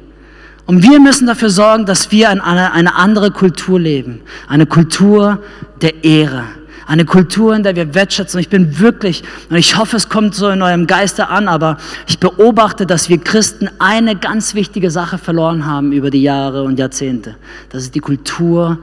Und 0.67 0.83
wir 0.83 1.01
müssen 1.01 1.27
dafür 1.27 1.51
sorgen, 1.51 1.87
dass 1.87 2.11
wir 2.13 2.31
in 2.31 2.41
eine, 2.41 2.73
eine 2.73 2.95
andere 2.95 3.31
Kultur 3.31 3.79
leben. 3.79 4.21
Eine 4.49 4.67
Kultur 4.67 5.43
der 5.81 6.05
Ehre. 6.05 6.45
Eine 6.93 7.07
Kultur, 7.07 7.57
in 7.57 7.63
der 7.63 7.75
wir 7.75 7.95
wertschätzen. 7.95 8.39
Ich 8.39 8.51
bin 8.51 8.79
wirklich, 8.79 9.23
und 9.49 9.57
ich 9.57 9.79
hoffe, 9.79 9.97
es 9.97 10.11
kommt 10.11 10.35
so 10.35 10.51
in 10.51 10.61
eurem 10.61 10.87
Geiste 10.87 11.29
an, 11.29 11.49
aber 11.49 11.79
ich 12.07 12.19
beobachte, 12.19 12.85
dass 12.85 13.09
wir 13.09 13.17
Christen 13.17 13.71
eine 13.79 14.15
ganz 14.15 14.55
wichtige 14.55 14.91
Sache 14.91 15.17
verloren 15.17 15.65
haben 15.65 15.93
über 15.93 16.11
die 16.11 16.21
Jahre 16.21 16.65
und 16.65 16.79
Jahrzehnte. 16.79 17.37
Das 17.71 17.85
ist 17.85 17.95
die 17.95 18.01
Kultur 18.01 18.77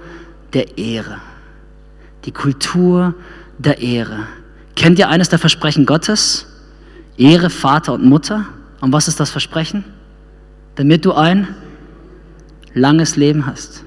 der 0.54 0.80
Ehre. 0.80 1.18
Die 2.26 2.32
Kultur 2.32 3.14
der 3.60 3.80
Ehre. 3.80 4.26
Kennt 4.76 4.98
ihr 4.98 5.08
eines 5.10 5.30
der 5.30 5.38
Versprechen 5.38 5.86
Gottes? 5.86 6.48
Ehre 7.16 7.52
Vater 7.52 7.94
und 7.94 8.06
Mutter. 8.06 8.48
Und 8.82 8.92
was 8.92 9.08
ist 9.08 9.20
das 9.20 9.30
Versprechen? 9.30 9.84
Damit 10.78 11.06
du 11.06 11.14
ein 11.14 11.48
langes 12.74 13.18
Leben 13.18 13.46
hast. 13.46 13.84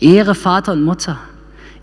Ehre 0.00 0.34
Vater 0.34 0.72
und 0.72 0.82
Mutter. 0.82 1.20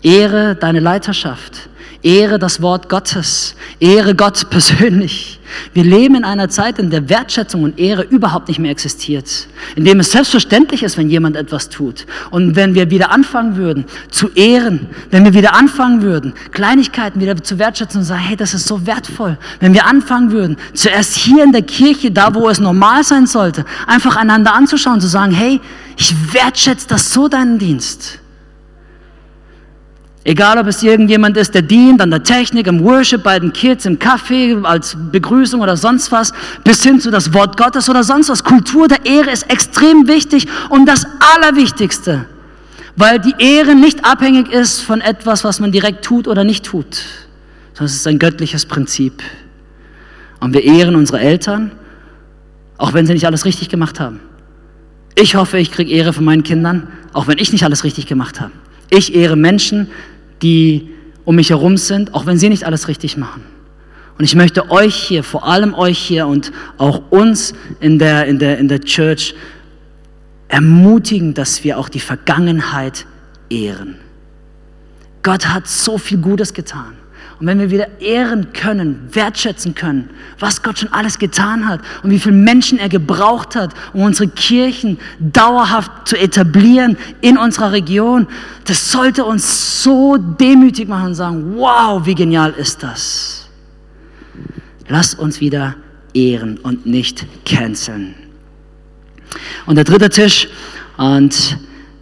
Ehre 0.02 0.54
deine 0.54 0.80
Leiterschaft. 0.80 1.68
Ehre 2.02 2.38
das 2.38 2.62
Wort 2.62 2.88
Gottes. 2.88 3.54
Ehre 3.78 4.14
Gott 4.14 4.48
persönlich. 4.48 5.38
Wir 5.74 5.84
leben 5.84 6.14
in 6.14 6.24
einer 6.24 6.48
Zeit, 6.48 6.78
in 6.78 6.88
der 6.88 7.10
Wertschätzung 7.10 7.64
und 7.64 7.78
Ehre 7.78 8.02
überhaupt 8.02 8.48
nicht 8.48 8.58
mehr 8.58 8.70
existiert. 8.70 9.48
In 9.76 9.84
dem 9.84 10.00
es 10.00 10.12
selbstverständlich 10.12 10.82
ist, 10.82 10.96
wenn 10.96 11.10
jemand 11.10 11.36
etwas 11.36 11.68
tut. 11.68 12.06
Und 12.30 12.56
wenn 12.56 12.74
wir 12.74 12.90
wieder 12.90 13.10
anfangen 13.10 13.56
würden 13.56 13.84
zu 14.10 14.30
ehren, 14.30 14.86
wenn 15.10 15.24
wir 15.24 15.34
wieder 15.34 15.54
anfangen 15.54 16.00
würden, 16.00 16.32
Kleinigkeiten 16.52 17.20
wieder 17.20 17.36
zu 17.42 17.58
wertschätzen 17.58 18.00
und 18.00 18.06
sagen, 18.06 18.22
hey, 18.22 18.36
das 18.36 18.54
ist 18.54 18.66
so 18.66 18.86
wertvoll. 18.86 19.36
Wenn 19.58 19.74
wir 19.74 19.86
anfangen 19.86 20.30
würden, 20.30 20.56
zuerst 20.72 21.16
hier 21.16 21.44
in 21.44 21.52
der 21.52 21.62
Kirche, 21.62 22.10
da 22.10 22.34
wo 22.34 22.48
es 22.48 22.60
normal 22.60 23.04
sein 23.04 23.26
sollte, 23.26 23.66
einfach 23.86 24.16
einander 24.16 24.54
anzuschauen, 24.54 25.00
zu 25.00 25.08
sagen, 25.08 25.32
hey, 25.32 25.60
ich 25.98 26.14
wertschätze 26.32 26.88
das 26.88 27.12
so 27.12 27.28
deinen 27.28 27.58
Dienst. 27.58 28.20
Egal, 30.22 30.58
ob 30.58 30.66
es 30.66 30.82
irgendjemand 30.82 31.38
ist, 31.38 31.54
der 31.54 31.62
dient 31.62 32.02
an 32.02 32.10
der 32.10 32.22
Technik, 32.22 32.66
im 32.66 32.84
Worship, 32.84 33.22
bei 33.22 33.38
den 33.38 33.54
Kids, 33.54 33.86
im 33.86 33.98
Café, 33.98 34.62
als 34.64 34.94
Begrüßung 35.10 35.62
oder 35.62 35.78
sonst 35.78 36.12
was, 36.12 36.34
bis 36.62 36.82
hin 36.82 37.00
zu 37.00 37.10
das 37.10 37.32
Wort 37.32 37.56
Gottes 37.56 37.88
oder 37.88 38.04
sonst 38.04 38.28
was. 38.28 38.44
Kultur 38.44 38.86
der 38.86 39.06
Ehre 39.06 39.30
ist 39.30 39.50
extrem 39.50 40.08
wichtig 40.08 40.46
und 40.68 40.84
das 40.84 41.06
Allerwichtigste, 41.34 42.26
weil 42.96 43.18
die 43.18 43.34
Ehre 43.38 43.74
nicht 43.74 44.04
abhängig 44.04 44.52
ist 44.52 44.80
von 44.82 45.00
etwas, 45.00 45.42
was 45.42 45.58
man 45.58 45.72
direkt 45.72 46.04
tut 46.04 46.28
oder 46.28 46.44
nicht 46.44 46.66
tut, 46.66 47.02
sondern 47.72 47.86
es 47.86 47.94
ist 47.94 48.06
ein 48.06 48.18
göttliches 48.18 48.66
Prinzip. 48.66 49.22
Und 50.38 50.52
wir 50.52 50.64
ehren 50.64 50.96
unsere 50.96 51.20
Eltern, 51.20 51.72
auch 52.76 52.92
wenn 52.92 53.06
sie 53.06 53.14
nicht 53.14 53.26
alles 53.26 53.46
richtig 53.46 53.70
gemacht 53.70 54.00
haben. 54.00 54.20
Ich 55.14 55.34
hoffe, 55.34 55.58
ich 55.58 55.72
kriege 55.72 55.90
Ehre 55.90 56.12
von 56.12 56.24
meinen 56.24 56.42
Kindern, 56.42 56.88
auch 57.14 57.26
wenn 57.26 57.38
ich 57.38 57.52
nicht 57.52 57.64
alles 57.64 57.84
richtig 57.84 58.06
gemacht 58.06 58.38
habe. 58.38 58.52
Ich 58.90 59.14
ehre 59.14 59.36
Menschen, 59.36 59.88
die 60.42 60.90
um 61.24 61.36
mich 61.36 61.50
herum 61.50 61.76
sind, 61.76 62.14
auch 62.14 62.26
wenn 62.26 62.38
sie 62.38 62.48
nicht 62.48 62.64
alles 62.64 62.88
richtig 62.88 63.16
machen. 63.16 63.42
Und 64.18 64.24
ich 64.24 64.34
möchte 64.34 64.70
euch 64.70 64.94
hier, 64.94 65.24
vor 65.24 65.46
allem 65.46 65.74
euch 65.74 65.98
hier 65.98 66.26
und 66.26 66.52
auch 66.76 67.10
uns 67.10 67.54
in 67.80 67.98
der, 67.98 68.26
in 68.26 68.38
der, 68.38 68.58
in 68.58 68.68
der 68.68 68.80
Church 68.80 69.34
ermutigen, 70.48 71.32
dass 71.32 71.64
wir 71.64 71.78
auch 71.78 71.88
die 71.88 72.00
Vergangenheit 72.00 73.06
ehren. 73.48 73.96
Gott 75.22 75.46
hat 75.46 75.66
so 75.68 75.96
viel 75.96 76.18
Gutes 76.18 76.52
getan. 76.52 76.94
Und 77.40 77.46
wenn 77.46 77.58
wir 77.58 77.70
wieder 77.70 78.00
ehren 78.02 78.52
können, 78.52 79.08
wertschätzen 79.12 79.74
können, 79.74 80.10
was 80.38 80.62
Gott 80.62 80.78
schon 80.78 80.92
alles 80.92 81.18
getan 81.18 81.66
hat 81.66 81.80
und 82.02 82.10
wie 82.10 82.18
viele 82.18 82.34
Menschen 82.34 82.78
er 82.78 82.90
gebraucht 82.90 83.56
hat, 83.56 83.72
um 83.94 84.02
unsere 84.02 84.28
Kirchen 84.28 84.98
dauerhaft 85.18 85.90
zu 86.04 86.18
etablieren 86.18 86.98
in 87.22 87.38
unserer 87.38 87.72
Region, 87.72 88.26
das 88.66 88.92
sollte 88.92 89.24
uns 89.24 89.82
so 89.82 90.18
demütig 90.18 90.86
machen 90.86 91.06
und 91.06 91.14
sagen, 91.14 91.54
wow, 91.56 92.04
wie 92.04 92.14
genial 92.14 92.52
ist 92.58 92.82
das. 92.82 93.48
Lass 94.88 95.14
uns 95.14 95.40
wieder 95.40 95.76
ehren 96.12 96.58
und 96.58 96.84
nicht 96.84 97.24
canceln. 97.46 98.16
Und 99.64 99.76
der 99.76 99.84
dritte 99.84 100.10
Tisch, 100.10 100.46
und 100.98 101.56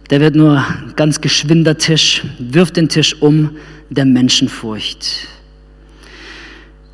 der 0.09 0.19
wird 0.19 0.35
nur 0.35 0.65
ganz 0.97 1.21
geschwinder 1.21 1.77
Tisch, 1.77 2.25
wirft 2.39 2.75
den 2.75 2.89
Tisch 2.89 3.15
um 3.21 3.51
der 3.89 4.05
Menschenfurcht. 4.05 5.27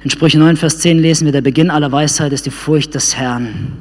In 0.03 0.09
Sprüche 0.09 0.37
9, 0.37 0.55
Vers 0.55 0.79
10 0.79 0.99
lesen 0.99 1.25
wir, 1.25 1.31
der 1.31 1.41
Beginn 1.41 1.69
aller 1.69 1.91
Weisheit 1.91 2.31
ist 2.31 2.45
die 2.45 2.51
Furcht 2.51 2.93
des 2.95 3.15
Herrn. 3.15 3.73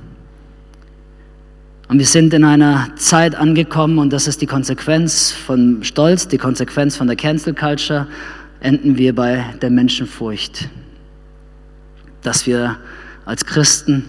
Und 1.88 1.98
wir 1.98 2.07
sind 2.07 2.33
in 2.33 2.44
einer 2.44 2.88
Zeit 2.96 3.35
angekommen 3.35 3.98
und 3.98 4.12
das 4.12 4.27
ist 4.27 4.40
die 4.40 4.46
Konsequenz 4.46 5.31
von 5.31 5.85
Stolz, 5.85 6.27
die 6.27 6.38
Konsequenz 6.38 6.96
von 6.96 7.07
der 7.07 7.16
Cancel 7.16 7.55
Culture, 7.55 8.07
enden 8.61 8.96
wir 8.96 9.14
bei 9.14 9.44
der 9.61 9.70
Menschenfurcht. 9.70 10.70
Dass 12.22 12.46
wir 12.46 12.79
als 13.27 13.44
Christen 13.44 14.07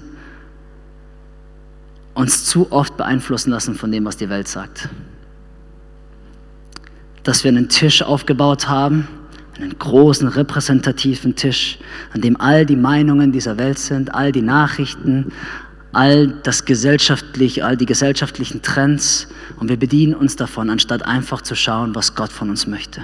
uns 2.14 2.46
zu 2.46 2.72
oft 2.72 2.96
beeinflussen 2.96 3.52
lassen 3.52 3.76
von 3.76 3.92
dem, 3.92 4.06
was 4.06 4.16
die 4.16 4.30
Welt 4.30 4.48
sagt 4.48 4.90
dass 7.26 7.44
wir 7.44 7.50
einen 7.50 7.68
Tisch 7.68 8.02
aufgebaut 8.02 8.70
haben, 8.70 9.08
einen 9.60 9.78
großen 9.78 10.28
repräsentativen 10.28 11.36
Tisch, 11.36 11.80
an 12.14 12.22
dem 12.22 12.40
all 12.40 12.66
die 12.66 12.76
Meinungen 12.76 13.32
dieser 13.32 13.58
Welt 13.58 13.80
sind, 13.80 14.14
all 14.14 14.32
die 14.32 14.42
Nachrichten, 14.42 15.34
all 15.92 16.28
das 16.44 16.66
gesellschaftliche, 16.66 17.66
all 17.66 17.78
die 17.78 17.86
gesellschaftlichen 17.86 18.62
Trends 18.62 19.28
und 19.58 19.70
wir 19.70 19.78
bedienen 19.78 20.14
uns 20.14 20.36
davon, 20.36 20.70
anstatt 20.70 21.04
einfach 21.04 21.42
zu 21.42 21.56
schauen, 21.56 21.96
was 21.96 22.16
Gott 22.16 22.32
von 22.32 22.50
uns 22.50 22.68
möchte. 22.68 23.02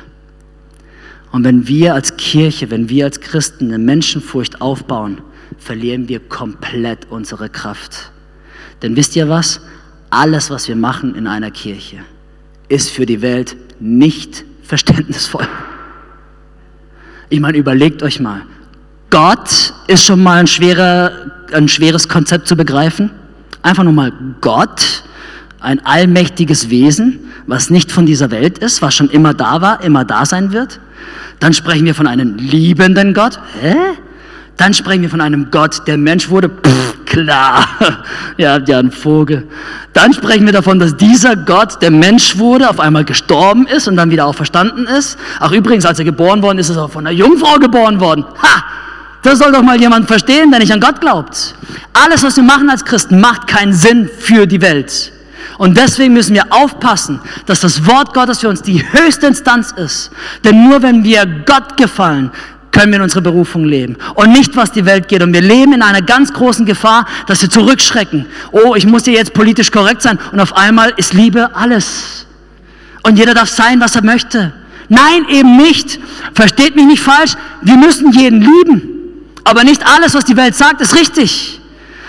Und 1.32 1.44
wenn 1.44 1.68
wir 1.68 1.96
als 1.96 2.18
Kirche, 2.18 2.70
wenn 2.70 2.90
wir 2.90 3.06
als 3.06 3.22
Christen 3.22 3.70
eine 3.70 3.80
Menschenfurcht 3.80 4.62
aufbauen, 4.62 5.22
verlieren 5.58 6.10
wir 6.10 6.20
komplett 6.20 7.10
unsere 7.10 7.50
Kraft. 7.50 8.12
Denn 8.82 8.96
wisst 8.96 9.16
ihr 9.16 9.30
was? 9.30 9.62
Alles, 10.10 10.50
was 10.50 10.68
wir 10.68 10.76
machen 10.76 11.16
in 11.16 11.26
einer 11.26 11.52
Kirche, 11.52 12.00
ist 12.68 12.90
für 12.90 13.06
die 13.06 13.22
Welt 13.22 13.56
nicht 13.82 14.46
verständnisvoll. 14.64 15.48
Ich 17.30 17.40
meine, 17.40 17.58
überlegt 17.58 18.04
euch 18.04 18.20
mal. 18.20 18.44
Gott 19.10 19.74
ist 19.88 20.06
schon 20.06 20.24
mal 20.24 20.40
ein, 20.40 20.48
schwerer, 20.48 21.12
ein 21.52 21.68
schweres 21.68 22.08
Konzept 22.08 22.48
zu 22.48 22.56
begreifen. 22.56 23.12
Einfach 23.62 23.84
nur 23.84 23.94
mal 23.94 24.14
Gott, 24.40 25.04
ein 25.60 25.86
allmächtiges 25.86 26.70
Wesen, 26.70 27.20
was 27.48 27.70
nicht 27.70 27.92
von 27.92 28.06
dieser 28.06 28.32
Welt 28.32 28.58
ist, 28.60 28.82
was 28.82 28.96
schon 28.96 29.10
immer 29.10 29.34
da 29.34 29.62
war, 29.62 29.84
immer 29.84 30.06
da 30.06 30.26
sein 30.26 30.54
wird. 30.54 30.80
Dann 31.40 31.54
sprechen 31.54 31.86
wir 31.86 31.96
von 31.96 32.08
einem 32.08 32.38
liebenden 32.38 33.14
Gott. 33.14 33.40
Hä? 33.60 33.76
Dann 34.58 34.74
sprechen 34.74 35.02
wir 35.02 35.10
von 35.10 35.22
einem 35.22 35.50
Gott, 35.52 35.88
der 35.88 35.98
Mensch 35.98 36.30
wurde. 36.30 36.50
Pff, 36.50 37.01
klar, 37.12 37.68
ja, 38.38 38.58
ja, 38.58 38.80
ein 38.80 38.92
Vogel. 38.92 39.48
Dann 39.94 40.14
sprechen 40.14 40.46
wir 40.46 40.54
davon, 40.54 40.80
dass 40.80 40.96
dieser 40.96 41.36
Gott, 41.36 41.82
der 41.82 41.92
Mensch 41.92 42.38
wurde, 42.38 42.70
auf 42.70 42.80
einmal 42.80 43.04
gestorben 43.04 43.68
ist 43.68 43.88
und 43.88 43.98
dann 43.98 44.10
wieder 44.10 44.26
auch 44.26 44.36
verstanden 44.36 44.86
ist. 44.88 45.20
Ach 45.40 45.52
übrigens, 45.52 45.86
als 45.86 46.00
er 46.00 46.06
geboren 46.06 46.42
worden 46.42 46.58
ist, 46.58 46.70
ist 46.70 46.78
er 46.78 46.88
von 46.88 47.06
einer 47.06 47.16
Jungfrau 47.16 47.60
geboren 47.60 48.00
worden. 48.00 48.26
Ha! 48.42 48.64
Das 49.24 49.40
soll 49.40 49.52
doch 49.52 49.62
mal 49.62 49.80
jemand 49.80 50.08
verstehen, 50.08 50.50
der 50.50 50.62
nicht 50.62 50.72
an 50.72 50.80
Gott 50.80 51.00
glaubt. 51.00 51.54
Alles, 51.94 52.24
was 52.24 52.38
wir 52.38 52.44
machen 52.44 52.70
als 52.70 52.84
Christen, 52.84 53.20
macht 53.20 53.46
keinen 53.46 53.74
Sinn 53.74 54.10
für 54.20 54.48
die 54.48 54.62
Welt. 54.62 55.12
Und 55.58 55.78
deswegen 55.78 56.14
müssen 56.14 56.34
wir 56.34 56.46
aufpassen, 56.50 57.20
dass 57.46 57.60
das 57.60 57.86
Wort 57.86 58.14
Gottes 58.14 58.40
für 58.40 58.50
uns 58.50 58.64
die 58.64 58.84
höchste 58.94 59.28
Instanz 59.28 59.72
ist. 59.72 60.12
Denn 60.44 60.68
nur 60.68 60.82
wenn 60.82 61.04
wir 61.04 61.26
Gott 61.46 61.78
gefallen, 61.78 62.32
können 62.72 62.92
wir 62.92 62.98
in 62.98 63.04
unserer 63.04 63.22
Berufung 63.22 63.66
leben 63.66 63.98
und 64.16 64.32
nicht, 64.32 64.56
was 64.56 64.72
die 64.72 64.86
Welt 64.86 65.08
geht. 65.08 65.22
Und 65.22 65.34
wir 65.34 65.42
leben 65.42 65.74
in 65.74 65.82
einer 65.82 66.02
ganz 66.02 66.34
großen 66.34 66.66
Gefahr, 66.66 67.06
dass 67.28 67.42
wir 67.42 67.50
zurückschrecken. 67.50 68.26
Oh, 68.52 68.76
ich 68.76 68.86
muss 68.86 69.06
hier 69.06 69.14
jetzt 69.14 69.34
politisch 69.34 69.72
korrekt 69.72 70.02
sein 70.02 70.20
und 70.32 70.40
auf 70.40 70.56
einmal 70.56 70.94
ist 70.98 71.14
Liebe 71.14 71.56
alles. 71.56 72.26
Und 73.04 73.18
jeder 73.18 73.34
darf 73.34 73.50
sein, 73.50 73.80
was 73.80 73.96
er 73.96 74.04
möchte. 74.04 74.54
Nein, 74.90 75.26
eben 75.30 75.58
nicht. 75.58 76.00
Versteht 76.34 76.76
mich 76.76 76.86
nicht 76.86 77.02
falsch. 77.02 77.34
Wir 77.62 77.78
müssen 77.78 78.12
jeden 78.12 78.42
lieben. 78.42 78.82
Aber 79.44 79.64
nicht 79.64 79.86
alles, 79.88 80.14
was 80.14 80.26
die 80.26 80.38
Welt 80.38 80.56
sagt, 80.56 80.82
ist 80.82 80.96
richtig. 80.96 81.61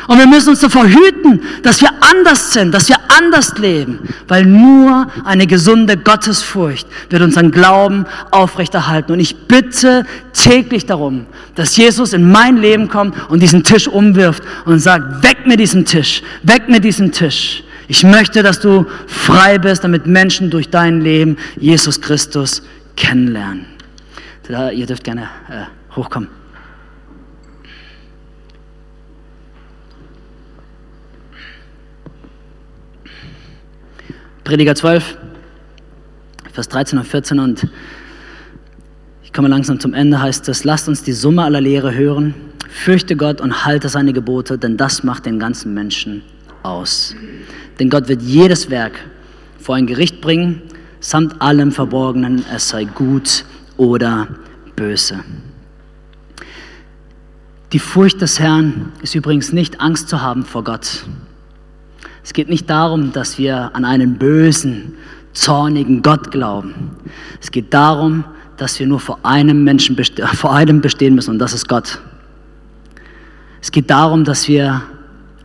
Und 0.08 0.18
wir 0.18 0.26
müssen 0.26 0.50
uns 0.50 0.60
davor 0.60 0.86
hüten, 0.86 1.40
dass 1.62 1.80
wir 1.80 1.90
anders 2.00 2.52
sind, 2.52 2.72
dass 2.72 2.88
wir 2.88 2.96
anders 3.08 3.56
leben, 3.58 4.00
weil 4.28 4.44
nur 4.44 5.06
eine 5.24 5.46
gesunde 5.46 5.96
Gottesfurcht 5.96 6.86
wird 7.10 7.22
unseren 7.22 7.50
Glauben 7.50 8.06
aufrechterhalten. 8.30 9.12
Und 9.12 9.20
ich 9.20 9.46
bitte 9.46 10.04
täglich 10.32 10.86
darum, 10.86 11.26
dass 11.54 11.76
Jesus 11.76 12.12
in 12.12 12.30
mein 12.30 12.56
Leben 12.56 12.88
kommt 12.88 13.14
und 13.30 13.40
diesen 13.40 13.62
Tisch 13.62 13.86
umwirft 13.86 14.42
und 14.64 14.80
sagt, 14.80 15.22
weg 15.22 15.46
mit 15.46 15.60
diesem 15.60 15.84
Tisch, 15.84 16.22
weg 16.42 16.68
mit 16.68 16.84
diesem 16.84 17.12
Tisch. 17.12 17.62
Ich 17.88 18.04
möchte, 18.04 18.42
dass 18.42 18.60
du 18.60 18.86
frei 19.06 19.58
bist, 19.58 19.84
damit 19.84 20.06
Menschen 20.06 20.50
durch 20.50 20.70
dein 20.70 21.00
Leben 21.00 21.36
Jesus 21.56 22.00
Christus 22.00 22.62
kennenlernen. 22.96 23.66
Ihr 24.74 24.86
dürft 24.86 25.04
gerne 25.04 25.22
äh, 25.48 25.96
hochkommen. 25.96 26.41
Prediger 34.52 34.74
12, 34.74 35.16
Vers 36.52 36.68
13 36.68 36.98
und 36.98 37.06
14 37.06 37.38
und 37.38 37.68
ich 39.24 39.32
komme 39.32 39.48
langsam 39.48 39.80
zum 39.80 39.94
Ende, 39.94 40.20
heißt 40.20 40.46
es, 40.50 40.64
lasst 40.64 40.88
uns 40.88 41.02
die 41.02 41.14
Summe 41.14 41.42
aller 41.42 41.62
Lehre 41.62 41.94
hören, 41.94 42.34
fürchte 42.68 43.16
Gott 43.16 43.40
und 43.40 43.64
halte 43.64 43.88
seine 43.88 44.12
Gebote, 44.12 44.58
denn 44.58 44.76
das 44.76 45.04
macht 45.04 45.24
den 45.24 45.38
ganzen 45.38 45.72
Menschen 45.72 46.22
aus. 46.64 47.16
Denn 47.78 47.88
Gott 47.88 48.08
wird 48.08 48.20
jedes 48.20 48.68
Werk 48.68 48.92
vor 49.58 49.76
ein 49.76 49.86
Gericht 49.86 50.20
bringen, 50.20 50.60
samt 51.00 51.40
allem 51.40 51.72
Verborgenen, 51.72 52.44
es 52.54 52.68
sei 52.68 52.84
gut 52.84 53.46
oder 53.78 54.28
böse. 54.76 55.20
Die 57.72 57.78
Furcht 57.78 58.20
des 58.20 58.38
Herrn 58.38 58.92
ist 59.00 59.14
übrigens 59.14 59.50
nicht 59.50 59.80
Angst 59.80 60.10
zu 60.10 60.20
haben 60.20 60.44
vor 60.44 60.62
Gott. 60.62 61.06
Es 62.24 62.32
geht 62.32 62.48
nicht 62.48 62.70
darum, 62.70 63.12
dass 63.12 63.38
wir 63.38 63.74
an 63.74 63.84
einen 63.84 64.14
bösen, 64.14 64.94
zornigen 65.32 66.02
Gott 66.02 66.30
glauben. 66.30 66.90
Es 67.40 67.50
geht 67.50 67.72
darum, 67.74 68.24
dass 68.56 68.78
wir 68.78 68.86
nur 68.86 69.00
vor 69.00 69.18
einem 69.22 69.64
Menschen 69.64 69.96
vor 70.34 70.54
einem 70.54 70.80
bestehen 70.80 71.14
müssen 71.14 71.30
und 71.30 71.38
das 71.38 71.52
ist 71.52 71.68
Gott. 71.68 72.00
Es 73.60 73.70
geht 73.70 73.90
darum, 73.90 74.24
dass 74.24 74.48
wir 74.48 74.82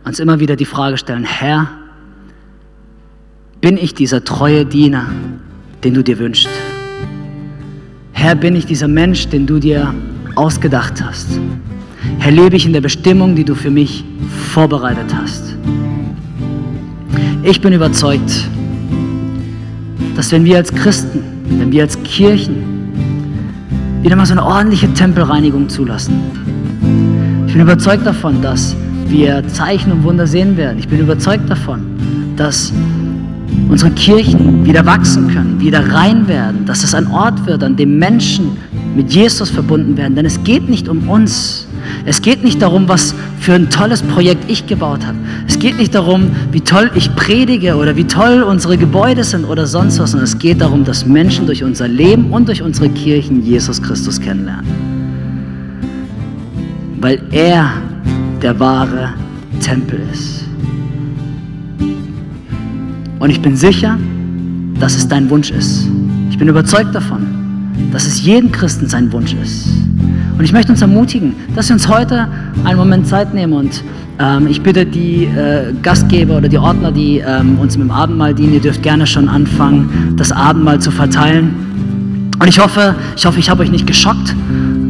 uns 0.04 0.20
immer 0.20 0.40
wieder 0.40 0.56
die 0.56 0.64
Frage 0.64 0.98
stellen, 0.98 1.24
Herr, 1.24 1.70
bin 3.60 3.76
ich 3.76 3.94
dieser 3.94 4.24
treue 4.24 4.64
Diener, 4.64 5.06
den 5.84 5.94
du 5.94 6.02
dir 6.02 6.18
wünschst? 6.18 6.48
Herr, 8.12 8.34
bin 8.34 8.56
ich 8.56 8.66
dieser 8.66 8.88
Mensch, 8.88 9.28
den 9.28 9.46
du 9.46 9.58
dir 9.58 9.94
ausgedacht 10.34 11.02
hast? 11.02 11.28
Herr, 12.18 12.32
lebe 12.32 12.56
ich 12.56 12.66
in 12.66 12.72
der 12.72 12.80
Bestimmung, 12.80 13.34
die 13.34 13.44
du 13.44 13.54
für 13.54 13.70
mich 13.70 14.04
vorbereitet 14.52 15.14
hast? 15.14 15.56
Ich 17.42 17.60
bin 17.60 17.72
überzeugt, 17.72 18.48
dass 20.16 20.32
wenn 20.32 20.44
wir 20.44 20.56
als 20.56 20.74
Christen, 20.74 21.20
wenn 21.58 21.70
wir 21.70 21.82
als 21.82 22.02
Kirchen 22.02 22.56
wieder 24.02 24.16
mal 24.16 24.26
so 24.26 24.32
eine 24.32 24.44
ordentliche 24.44 24.92
Tempelreinigung 24.92 25.68
zulassen, 25.68 26.20
ich 27.46 27.52
bin 27.52 27.62
überzeugt 27.62 28.04
davon, 28.04 28.42
dass 28.42 28.74
wir 29.06 29.46
Zeichen 29.46 29.92
und 29.92 30.02
Wunder 30.02 30.26
sehen 30.26 30.56
werden. 30.56 30.78
Ich 30.78 30.88
bin 30.88 30.98
überzeugt 30.98 31.48
davon, 31.48 31.80
dass 32.36 32.72
unsere 33.68 33.92
Kirchen 33.92 34.66
wieder 34.66 34.84
wachsen 34.84 35.28
können, 35.28 35.60
wieder 35.60 35.92
rein 35.92 36.26
werden, 36.26 36.66
dass 36.66 36.82
es 36.82 36.92
ein 36.92 37.06
Ort 37.06 37.46
wird, 37.46 37.62
an 37.62 37.76
dem 37.76 37.98
Menschen 37.98 38.56
mit 38.96 39.12
Jesus 39.14 39.48
verbunden 39.48 39.96
werden. 39.96 40.16
Denn 40.16 40.26
es 40.26 40.42
geht 40.42 40.68
nicht 40.68 40.88
um 40.88 41.08
uns, 41.08 41.67
es 42.04 42.22
geht 42.22 42.44
nicht 42.44 42.62
darum, 42.62 42.88
was 42.88 43.14
für 43.40 43.54
ein 43.54 43.70
tolles 43.70 44.02
Projekt 44.02 44.50
ich 44.50 44.66
gebaut 44.66 45.04
habe. 45.06 45.18
Es 45.46 45.58
geht 45.58 45.78
nicht 45.78 45.94
darum, 45.94 46.30
wie 46.52 46.60
toll 46.60 46.90
ich 46.94 47.14
predige 47.14 47.76
oder 47.76 47.96
wie 47.96 48.04
toll 48.04 48.42
unsere 48.42 48.76
Gebäude 48.76 49.24
sind 49.24 49.44
oder 49.44 49.66
sonst 49.66 49.98
was, 49.98 50.12
sondern 50.12 50.24
es 50.24 50.38
geht 50.38 50.60
darum, 50.60 50.84
dass 50.84 51.06
Menschen 51.06 51.46
durch 51.46 51.64
unser 51.64 51.88
Leben 51.88 52.30
und 52.30 52.48
durch 52.48 52.62
unsere 52.62 52.88
Kirchen 52.88 53.42
Jesus 53.42 53.82
Christus 53.82 54.20
kennenlernen. 54.20 54.66
Weil 57.00 57.20
er 57.30 57.72
der 58.42 58.58
wahre 58.58 59.14
Tempel 59.60 60.00
ist. 60.12 60.44
Und 63.18 63.30
ich 63.30 63.40
bin 63.40 63.56
sicher, 63.56 63.98
dass 64.78 64.94
es 64.94 65.08
dein 65.08 65.28
Wunsch 65.30 65.50
ist. 65.50 65.88
Ich 66.30 66.38
bin 66.38 66.48
überzeugt 66.48 66.94
davon, 66.94 67.26
dass 67.92 68.06
es 68.06 68.22
jedem 68.22 68.52
Christen 68.52 68.86
sein 68.86 69.12
Wunsch 69.12 69.34
ist. 69.34 69.68
Und 70.38 70.44
ich 70.44 70.52
möchte 70.52 70.70
uns 70.70 70.80
ermutigen, 70.80 71.34
dass 71.56 71.68
wir 71.68 71.74
uns 71.74 71.88
heute 71.88 72.28
einen 72.64 72.78
Moment 72.78 73.08
Zeit 73.08 73.34
nehmen 73.34 73.54
und 73.54 73.82
ähm, 74.20 74.46
ich 74.46 74.62
bitte 74.62 74.86
die 74.86 75.24
äh, 75.24 75.72
Gastgeber 75.82 76.36
oder 76.36 76.48
die 76.48 76.58
Ordner, 76.58 76.92
die 76.92 77.18
ähm, 77.18 77.58
uns 77.58 77.76
mit 77.76 77.88
dem 77.88 77.90
Abendmahl 77.90 78.34
dienen, 78.34 78.54
ihr 78.54 78.60
dürft 78.60 78.84
gerne 78.84 79.04
schon 79.06 79.28
anfangen, 79.28 80.14
das 80.16 80.30
Abendmahl 80.30 80.78
zu 80.78 80.92
verteilen. 80.92 82.30
Und 82.38 82.46
ich 82.46 82.60
hoffe, 82.60 82.94
ich 83.16 83.26
hoffe, 83.26 83.40
ich 83.40 83.50
habe 83.50 83.62
euch 83.64 83.70
nicht 83.72 83.88
geschockt. 83.88 84.34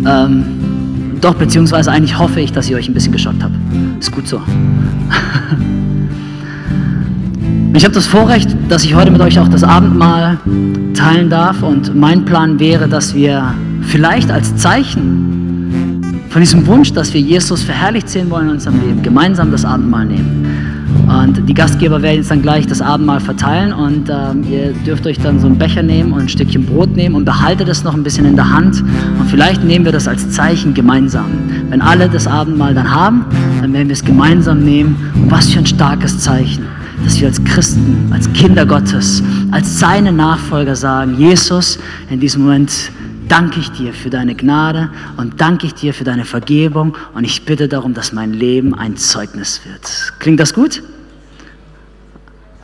Ähm, 0.06 0.44
doch, 1.20 1.34
beziehungsweise 1.34 1.90
eigentlich 1.90 2.18
hoffe 2.18 2.40
ich, 2.40 2.52
dass 2.52 2.68
ihr 2.68 2.76
euch 2.76 2.88
ein 2.88 2.94
bisschen 2.94 3.12
geschockt 3.12 3.42
habt. 3.42 3.54
Ist 3.98 4.12
gut 4.12 4.28
so. 4.28 4.40
Ich 7.74 7.84
habe 7.84 7.94
das 7.94 8.08
Vorrecht, 8.08 8.56
dass 8.68 8.82
ich 8.82 8.96
heute 8.96 9.12
mit 9.12 9.20
euch 9.20 9.38
auch 9.38 9.46
das 9.46 9.62
Abendmahl 9.62 10.38
teilen 10.94 11.30
darf 11.30 11.62
und 11.62 11.94
mein 11.94 12.24
Plan 12.24 12.58
wäre, 12.58 12.88
dass 12.88 13.14
wir 13.14 13.54
vielleicht 13.82 14.32
als 14.32 14.56
Zeichen 14.56 15.27
von 16.28 16.40
diesem 16.40 16.66
Wunsch, 16.66 16.92
dass 16.92 17.12
wir 17.14 17.20
Jesus 17.20 17.62
verherrlicht 17.62 18.08
sehen 18.08 18.30
wollen 18.30 18.48
in 18.48 18.54
unserem 18.54 18.80
Leben, 18.80 19.02
gemeinsam 19.02 19.50
das 19.50 19.64
Abendmahl 19.64 20.04
nehmen. 20.04 20.78
Und 21.06 21.48
die 21.48 21.54
Gastgeber 21.54 22.02
werden 22.02 22.16
jetzt 22.16 22.30
dann 22.30 22.42
gleich 22.42 22.66
das 22.66 22.82
Abendmahl 22.82 23.20
verteilen 23.20 23.72
und 23.72 24.10
ähm, 24.10 24.44
ihr 24.50 24.72
dürft 24.86 25.06
euch 25.06 25.18
dann 25.18 25.38
so 25.38 25.46
einen 25.46 25.56
Becher 25.56 25.82
nehmen 25.82 26.12
und 26.12 26.20
ein 26.20 26.28
Stückchen 26.28 26.66
Brot 26.66 26.94
nehmen 26.96 27.14
und 27.14 27.24
behaltet 27.24 27.68
es 27.68 27.82
noch 27.82 27.94
ein 27.94 28.02
bisschen 28.02 28.26
in 28.26 28.36
der 28.36 28.50
Hand 28.50 28.82
und 28.82 29.30
vielleicht 29.30 29.64
nehmen 29.64 29.84
wir 29.84 29.92
das 29.92 30.06
als 30.06 30.30
Zeichen 30.30 30.74
gemeinsam. 30.74 31.26
Wenn 31.70 31.80
alle 31.80 32.08
das 32.08 32.26
Abendmahl 32.26 32.74
dann 32.74 32.94
haben, 32.94 33.24
dann 33.62 33.72
werden 33.72 33.88
wir 33.88 33.94
es 33.94 34.04
gemeinsam 34.04 34.60
nehmen 34.60 34.96
und 35.14 35.30
was 35.30 35.48
für 35.48 35.60
ein 35.60 35.66
starkes 35.66 36.18
Zeichen, 36.18 36.64
dass 37.04 37.18
wir 37.20 37.28
als 37.28 37.42
Christen, 37.44 38.10
als 38.10 38.30
Kinder 38.34 38.66
Gottes, 38.66 39.22
als 39.50 39.78
seine 39.78 40.12
Nachfolger 40.12 40.76
sagen, 40.76 41.16
Jesus, 41.18 41.78
in 42.10 42.20
diesem 42.20 42.42
Moment 42.42 42.90
danke 43.28 43.60
ich 43.60 43.70
dir 43.70 43.92
für 43.92 44.10
deine 44.10 44.34
Gnade 44.34 44.90
und 45.16 45.40
danke 45.40 45.66
ich 45.66 45.74
dir 45.74 45.94
für 45.94 46.04
deine 46.04 46.24
Vergebung 46.24 46.96
und 47.14 47.24
ich 47.24 47.44
bitte 47.44 47.68
darum, 47.68 47.94
dass 47.94 48.12
mein 48.12 48.32
Leben 48.32 48.74
ein 48.74 48.96
Zeugnis 48.96 49.60
wird. 49.64 50.14
Klingt 50.18 50.40
das 50.40 50.54
gut? 50.54 50.82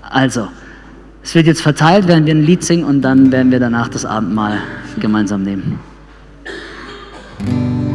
Also, 0.03 0.49
es 1.23 1.35
wird 1.35 1.47
jetzt 1.47 1.63
verteilt, 1.63 2.07
während 2.07 2.27
wir 2.27 2.35
ein 2.35 2.45
Lied 2.45 2.65
singen 2.65 2.85
und 2.85 3.03
dann 3.03 3.33
werden 3.33 3.51
wir 3.51 3.61
danach 3.61 3.89
das 3.89 4.05
Abendmahl 4.05 4.59
gemeinsam 5.01 5.43
nehmen. 5.43 5.81